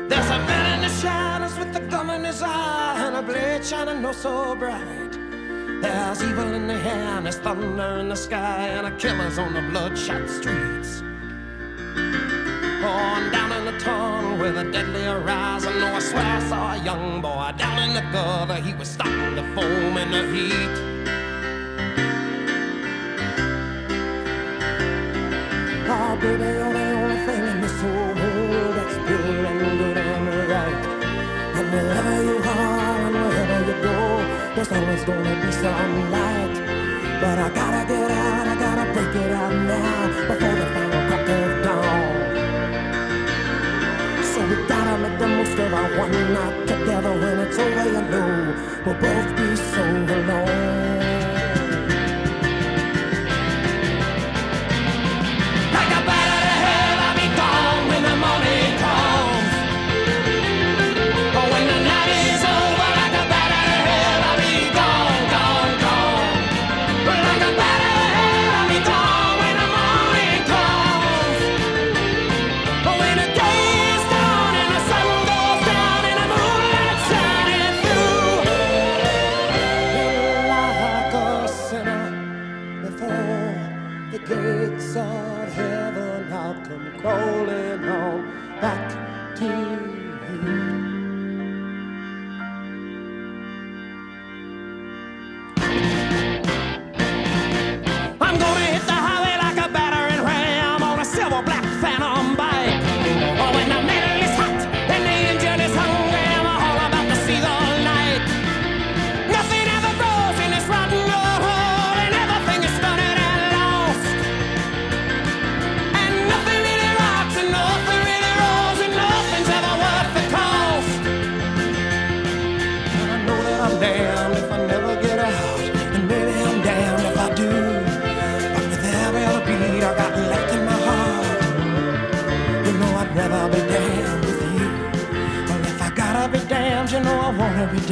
[0.08, 3.64] There's a man in the shadows with a gun in his eye and a blade
[3.64, 5.12] shining so bright.
[5.82, 9.54] There's evil in the air and there's thunder in the sky and a killer's on
[9.54, 10.81] the bloodshot streets.
[12.84, 15.72] On down in the tunnel with a deadly horizon.
[15.76, 18.56] Oh, I swear I saw a young boy down in the gutter.
[18.56, 20.74] He was starting to foam in the heat.
[25.94, 30.50] Oh, baby, you're the only thing in this whole world that's pure and good and
[30.50, 30.84] right.
[31.54, 33.98] And wherever you are and wherever you go,
[34.56, 36.54] there's always gonna be some light.
[37.20, 41.28] But I gotta get out, I gotta break it out now before the final crack
[41.28, 42.01] of dawn.
[45.98, 47.12] One night together.
[47.12, 51.01] When it's over, you know we'll both be so alone.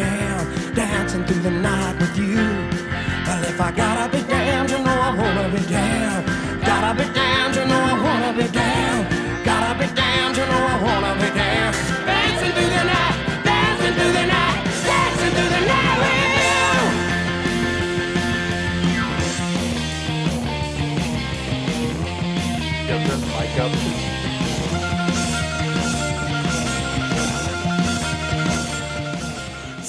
[0.01, 1.51] Damned, dancing through the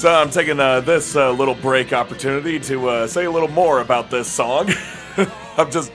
[0.02, 3.80] So I'm taking uh, this uh, little break opportunity to uh, say a little more
[3.80, 4.68] about this song.
[5.56, 5.92] I'm just,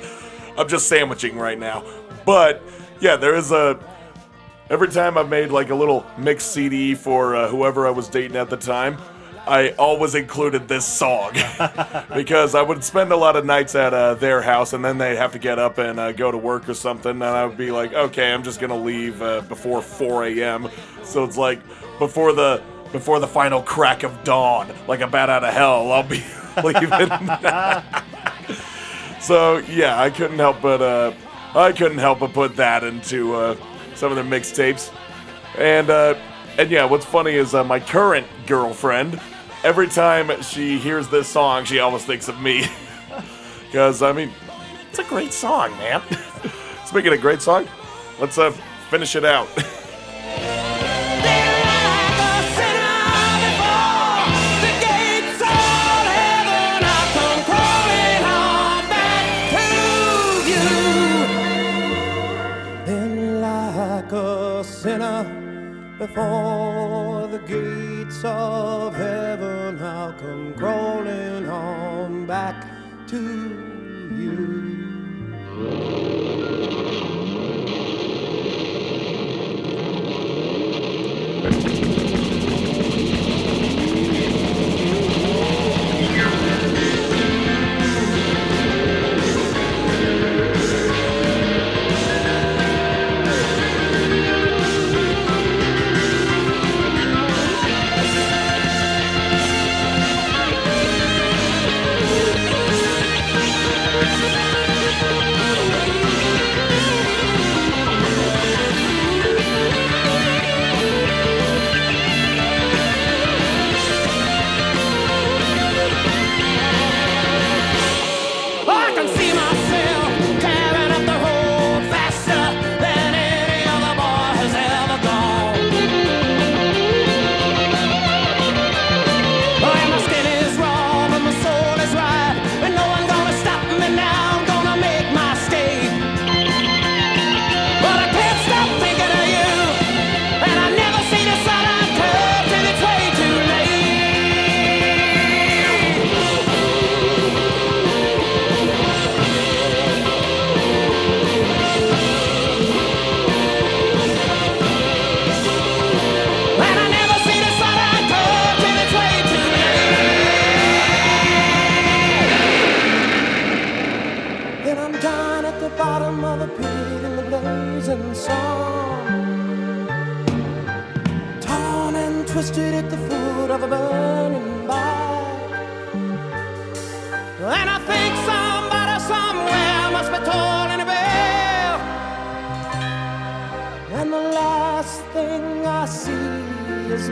[0.58, 1.84] I'm just sandwiching right now.
[2.26, 2.64] But
[3.02, 3.78] yeah, there is a.
[4.70, 8.38] Every time I've made like a little mix CD for uh, whoever I was dating
[8.38, 8.98] at the time,
[9.46, 11.34] I always included this song
[12.16, 15.18] because I would spend a lot of nights at uh, their house, and then they'd
[15.18, 17.72] have to get up and uh, go to work or something, and I would be
[17.72, 20.70] like, okay, I'm just gonna leave uh, before 4 a.m.
[21.04, 21.60] So it's like
[22.00, 26.04] before the before the final crack of dawn, like a bat out of hell, I'll
[26.04, 26.24] be
[26.64, 26.90] leaving.
[29.22, 31.14] so yeah, I couldn't help but uh,
[31.56, 33.56] I couldn't help but put that into uh,
[33.96, 34.92] some of their mixtapes,
[35.58, 36.16] and uh,
[36.58, 39.20] and yeah, what's funny is uh, my current girlfriend.
[39.64, 42.66] Every time she hears this song, she always thinks of me.
[43.68, 44.32] Because, I mean,
[44.90, 46.02] it's a great song, man.
[46.86, 47.68] Speaking of great song,
[48.20, 48.52] let's uh,
[48.90, 49.48] finish it out.
[66.08, 72.66] Before the gates of heaven, I'll come crawling on back
[73.08, 73.20] to
[74.16, 74.48] you.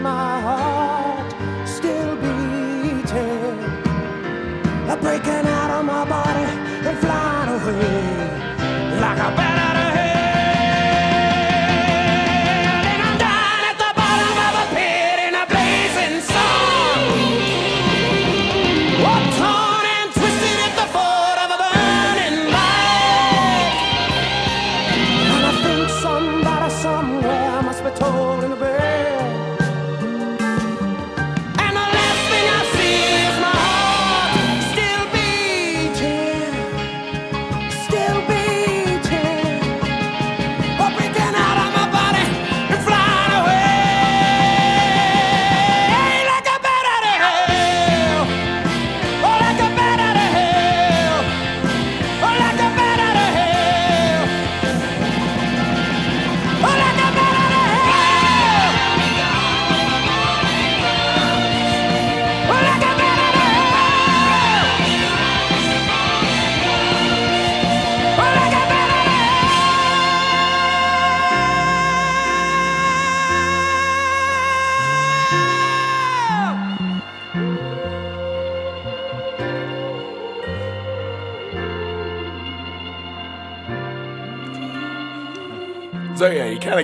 [0.05, 0.34] My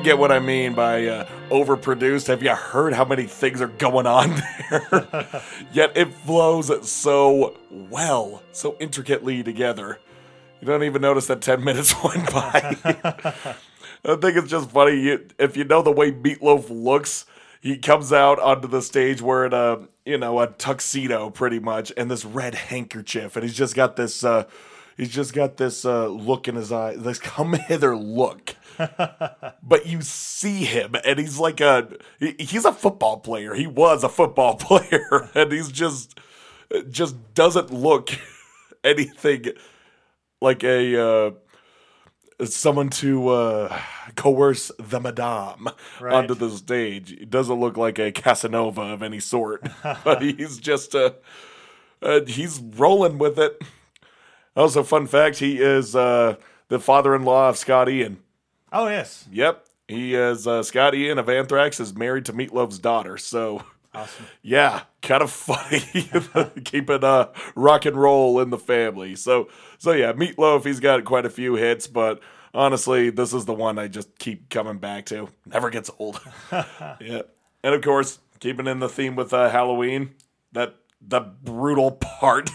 [0.01, 2.27] get what I mean by uh, overproduced.
[2.27, 5.43] Have you heard how many things are going on there?
[5.73, 9.99] Yet it flows so well, so intricately together.
[10.59, 12.77] You don't even notice that ten minutes went by.
[14.03, 14.99] I think it's just funny.
[14.99, 17.25] You, if you know the way Meatloaf looks,
[17.61, 22.09] he comes out onto the stage wearing a you know a tuxedo pretty much and
[22.09, 24.23] this red handkerchief, and he's just got this.
[24.23, 24.45] Uh,
[24.97, 28.55] he's just got this uh, look in his eye, this come hither look.
[29.63, 31.89] But you see him, and he's like a
[32.19, 33.53] he's a football player.
[33.53, 36.19] He was a football player, and he's just
[36.89, 38.09] just doesn't look
[38.83, 39.45] anything
[40.41, 41.01] like a.
[41.01, 41.31] Uh,
[42.45, 43.81] someone to uh,
[44.15, 46.13] coerce the madame Right.
[46.15, 47.11] onto the stage.
[47.11, 49.67] He doesn't look like a Casanova of any sort,
[50.03, 51.11] but he's just uh,
[52.01, 53.61] uh, he's rolling with it.
[54.55, 56.35] Also, fun fact: he is uh,
[56.69, 58.17] the father-in-law of Scott Ian.
[58.71, 63.17] Oh yes, Yep, he is uh, Scott Ian of Anthrax is married to Meatloaf's daughter.
[63.17, 63.63] So.
[63.93, 64.25] awesome.
[64.41, 65.81] Yeah, kind of funny
[66.63, 69.15] keeping uh rock and roll in the family.
[69.15, 72.21] So so yeah, Meatloaf he's got quite a few hits, but
[72.53, 75.29] honestly, this is the one I just keep coming back to.
[75.45, 76.21] Never gets old.
[76.51, 77.23] yeah,
[77.63, 80.15] and of course, keeping in the theme with uh, Halloween,
[80.53, 82.49] that the brutal part.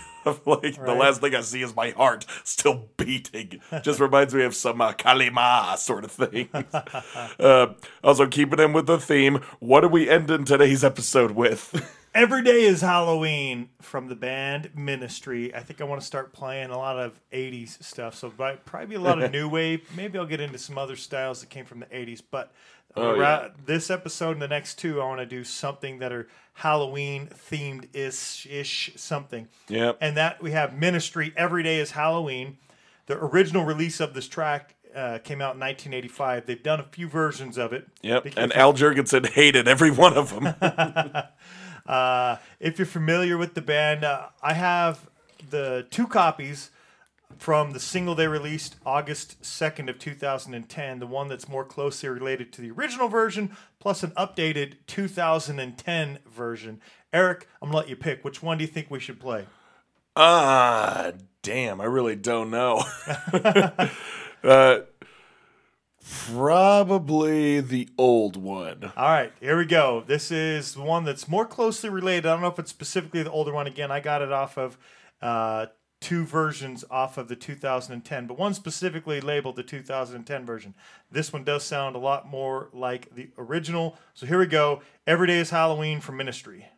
[0.47, 3.61] Like the last thing I see is my heart still beating.
[3.82, 6.48] Just reminds me of some uh, Kali Ma sort of thing.
[7.39, 11.94] uh, also, keeping in with the theme, what are we ending today's episode with?
[12.16, 15.55] Every day is Halloween from the band Ministry.
[15.55, 18.15] I think I want to start playing a lot of 80s stuff.
[18.15, 19.86] So probably a lot of new wave.
[19.94, 22.23] Maybe I'll get into some other styles that came from the 80s.
[22.31, 22.53] But
[22.97, 23.48] Oh, yeah.
[23.64, 27.94] this episode and the next two, I want to do something that are Halloween themed
[27.94, 29.48] ish, ish something.
[29.68, 29.98] Yep.
[30.01, 31.32] And that we have Ministry.
[31.36, 32.56] Every day is Halloween.
[33.06, 36.47] The original release of this track uh, came out in 1985.
[36.47, 37.86] They've done a few versions of it.
[38.02, 38.28] Yep.
[38.36, 38.56] And.
[38.56, 40.55] Al Jourgensen hated every one of them.
[41.86, 45.09] Uh, if you're familiar with the band, uh, I have
[45.51, 46.70] the two copies
[47.38, 52.52] from the single they released August 2nd of 2010, the one that's more closely related
[52.52, 56.80] to the original version, plus an updated 2010 version.
[57.12, 58.24] Eric, I'm gonna let you pick.
[58.24, 59.46] Which one do you think we should play?
[60.14, 62.82] Ah, damn, I really don't know.
[64.44, 64.78] uh,
[66.28, 68.92] probably the old one.
[68.96, 70.04] All right, here we go.
[70.06, 72.26] This is the one that's more closely related.
[72.26, 73.66] I don't know if it's specifically the older one.
[73.66, 74.78] Again, I got it off of
[75.20, 75.66] uh,
[76.07, 80.73] two versions off of the 2010, but one specifically labeled the 2010 version.
[81.11, 83.99] This one does sound a lot more like the original.
[84.15, 84.83] So here we go.
[85.05, 86.69] Every day is Halloween from Ministry.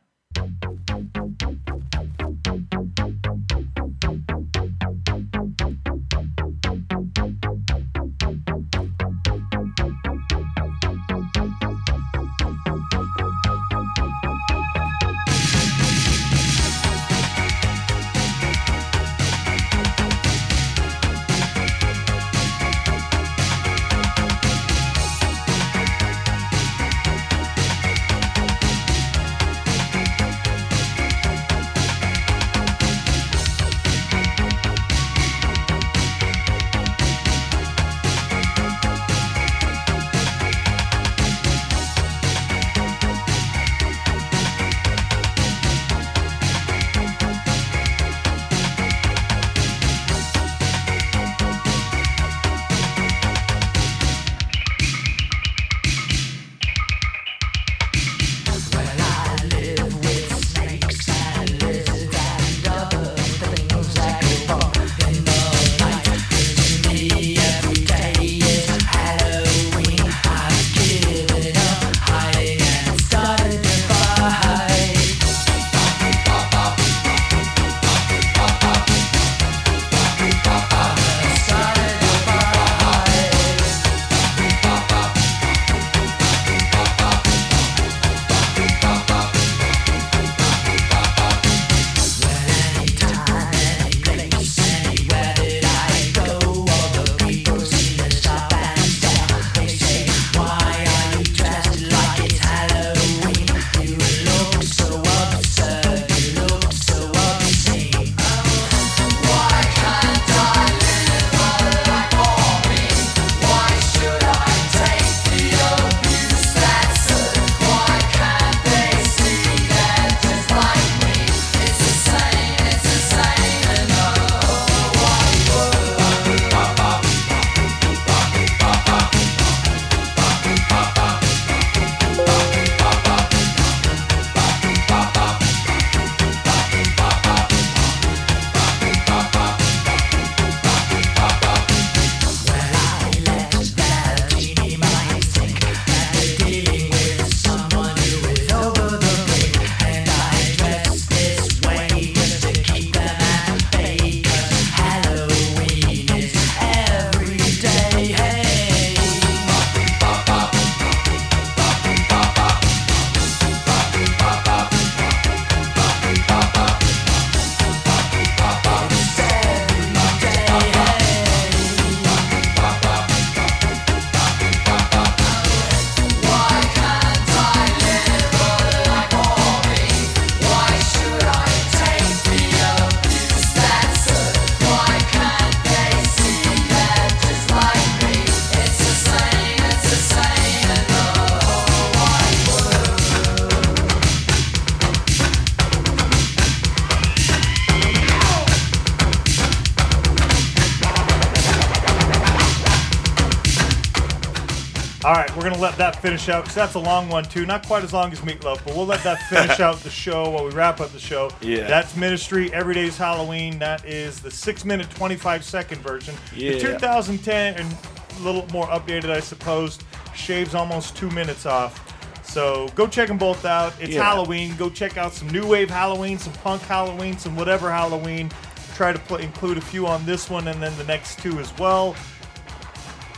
[206.01, 207.45] Finish out because that's a long one too.
[207.47, 210.45] Not quite as long as Meatloaf, but we'll let that finish out the show while
[210.45, 211.31] we wrap up the show.
[211.41, 211.67] Yeah.
[211.67, 212.53] That's Ministry.
[212.53, 213.59] Every day's Halloween.
[213.59, 216.15] That is the six minute, twenty five second version.
[216.35, 216.53] Yeah.
[216.53, 217.77] The 2010 and
[218.19, 219.79] a little more updated, I suppose,
[220.15, 221.85] shaves almost two minutes off.
[222.25, 223.73] So go check them both out.
[223.81, 224.03] It's Yeah.
[224.03, 224.55] Halloween.
[224.57, 228.31] Go check out some new wave Halloween, some punk Halloween, some whatever Halloween.
[228.75, 231.57] Try to put, include a few on this one and then the next two as
[231.59, 231.97] well.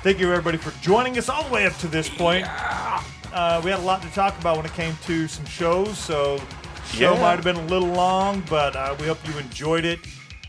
[0.02, 2.46] Thank you everybody for joining us all the way up to this point.
[3.32, 6.38] Uh, we had a lot to talk about when it came to some shows, so
[6.86, 7.20] show Yeah.
[7.20, 9.98] might have been a little long, but uh, we hope you enjoyed it.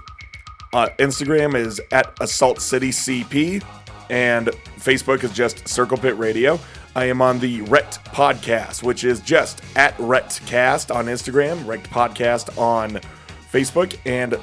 [0.74, 3.64] uh, Instagram is at Assault City CP,
[4.10, 6.60] and Facebook is just Circle Pit Radio.
[6.96, 12.58] I am on the Wrecked Podcast, which is just at Wreckedcast on Instagram, Wrecked Podcast
[12.58, 13.00] on
[13.52, 14.38] Facebook, and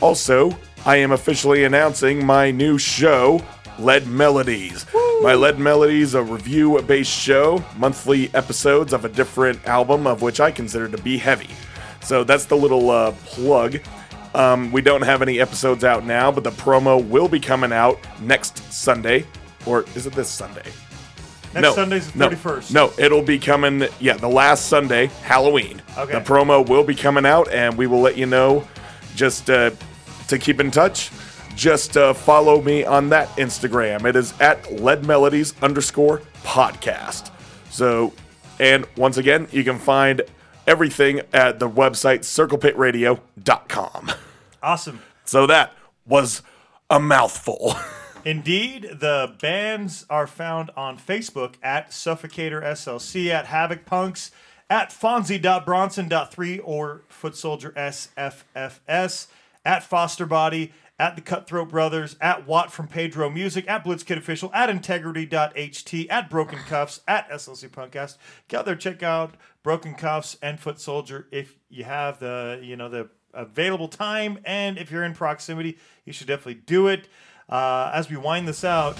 [0.00, 3.40] also I am officially announcing my new show,
[3.78, 4.84] Lead Melodies.
[5.22, 10.50] My Lead Melodies, a review-based show, monthly episodes of a different album of which I
[10.50, 11.50] consider to be heavy.
[12.02, 13.78] So that's the little uh, plug.
[14.34, 17.98] Um, we don't have any episodes out now, but the promo will be coming out
[18.20, 19.26] next Sunday,
[19.66, 20.70] or is it this Sunday?
[21.54, 22.72] Next Sunday's the no, 31st.
[22.72, 23.86] No, it'll be coming.
[24.00, 25.82] Yeah, the last Sunday, Halloween.
[25.98, 26.12] Okay.
[26.12, 28.66] The promo will be coming out, and we will let you know.
[29.14, 29.70] Just uh,
[30.28, 31.10] to keep in touch,
[31.54, 34.06] just uh, follow me on that Instagram.
[34.06, 37.30] It is at Lead Melodies underscore podcast.
[37.68, 38.14] So,
[38.58, 40.22] and once again, you can find
[40.66, 44.12] everything at the website circlepitradio.com.
[44.62, 45.00] Awesome.
[45.24, 45.72] So that
[46.06, 46.42] was
[46.90, 47.74] a mouthful.
[48.24, 54.30] Indeed, the bands are found on Facebook at Suffocator SLC, at Havoc Punks,
[54.70, 59.26] at Fonzie.Bronson.3 or Foot Soldier SFFS,
[59.64, 64.52] at Foster Body, at the Cutthroat Brothers, at Watt from Pedro Music, at Blitzkid Official,
[64.54, 68.18] at Integrity.ht, at Broken Cuffs, at SLC Punkcast.
[68.46, 72.76] Get out there, check out Broken Cuffs and Foot Soldier if you have the, you
[72.76, 77.08] know, the available time and if you're in proximity, you should definitely do it.
[77.48, 78.96] Uh, as we wind this out,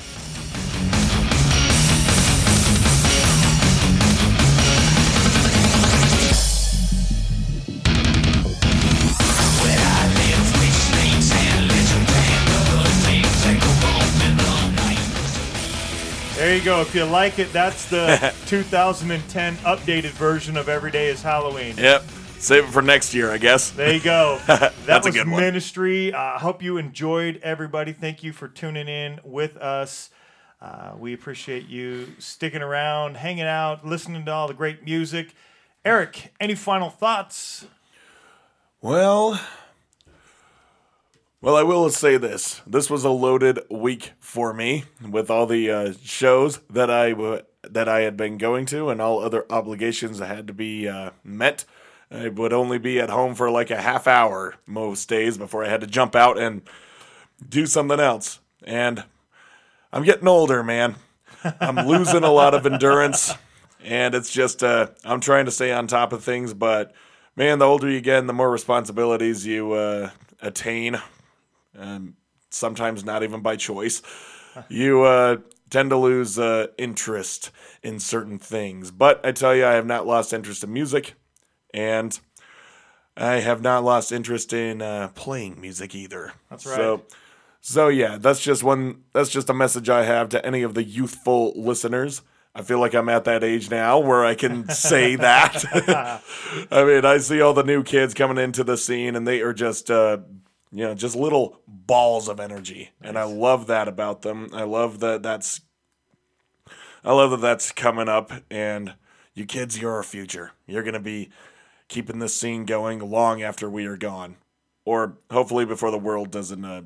[16.43, 16.81] there you go.
[16.81, 21.77] If you like it, that's the 2010 updated version of Every Day is Halloween.
[21.77, 22.02] yep.
[22.40, 23.70] Save it for next year, I guess.
[23.70, 24.40] There you go.
[24.48, 25.40] That That's a was good one.
[25.40, 26.12] Ministry.
[26.12, 27.93] I hope you enjoyed, everybody.
[27.93, 30.10] Thank you for tuning in with us.
[30.60, 35.36] Uh, we appreciate you sticking around, hanging out, listening to all the great music.
[35.85, 37.66] Eric, any final thoughts?
[38.81, 39.40] Well,
[41.43, 45.70] well, I will say this: this was a loaded week for me with all the
[45.70, 50.19] uh, shows that I w- that I had been going to, and all other obligations
[50.19, 51.64] that had to be uh, met.
[52.12, 55.69] I would only be at home for like a half hour most days before I
[55.69, 56.62] had to jump out and
[57.47, 58.39] do something else.
[58.62, 59.02] And
[59.93, 60.94] I'm getting older, man.
[61.43, 63.35] I'm losing a lot of endurance,
[63.82, 66.55] and it's just uh, I'm trying to stay on top of things.
[66.55, 66.94] But
[67.35, 70.10] man, the older you get, the more responsibilities you uh,
[70.40, 71.01] attain.
[71.78, 72.14] Um,
[72.50, 74.02] sometimes not even by choice.
[74.68, 75.36] You uh,
[75.70, 77.50] tend to lose uh, interest
[77.82, 78.90] in certain things.
[78.90, 81.14] But I tell you, I have not lost interest in music,
[81.72, 82.20] and
[83.16, 86.32] I have not lost interest in uh, playing music either.
[86.50, 87.04] That's So, right.
[87.62, 89.04] so yeah, that's just one.
[89.14, 92.20] That's just a message I have to any of the youthful listeners.
[92.54, 95.64] I feel like I'm at that age now where I can say that.
[96.70, 99.54] I mean, I see all the new kids coming into the scene, and they are
[99.54, 100.18] just, uh,
[100.72, 104.48] you know, just little balls of energy, and I love that about them.
[104.52, 105.60] I love that that's,
[107.04, 108.94] I love that that's coming up, and
[109.34, 110.52] you kids, you're our future.
[110.66, 111.30] You're gonna be
[111.88, 114.36] keeping this scene going long after we are gone,
[114.86, 116.82] or hopefully before the world doesn't, uh,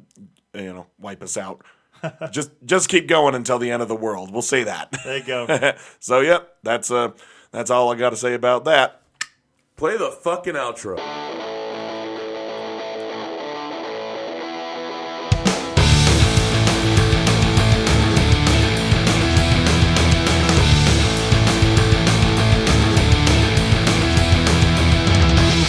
[0.52, 1.62] you know, wipe us out.
[2.32, 4.32] just just keep going until the end of the world.
[4.32, 4.96] We'll say that.
[5.04, 5.74] There you go.
[6.00, 7.12] so yep, that's uh
[7.52, 9.00] that's all I got to say about that.
[9.76, 11.35] Play the fucking outro.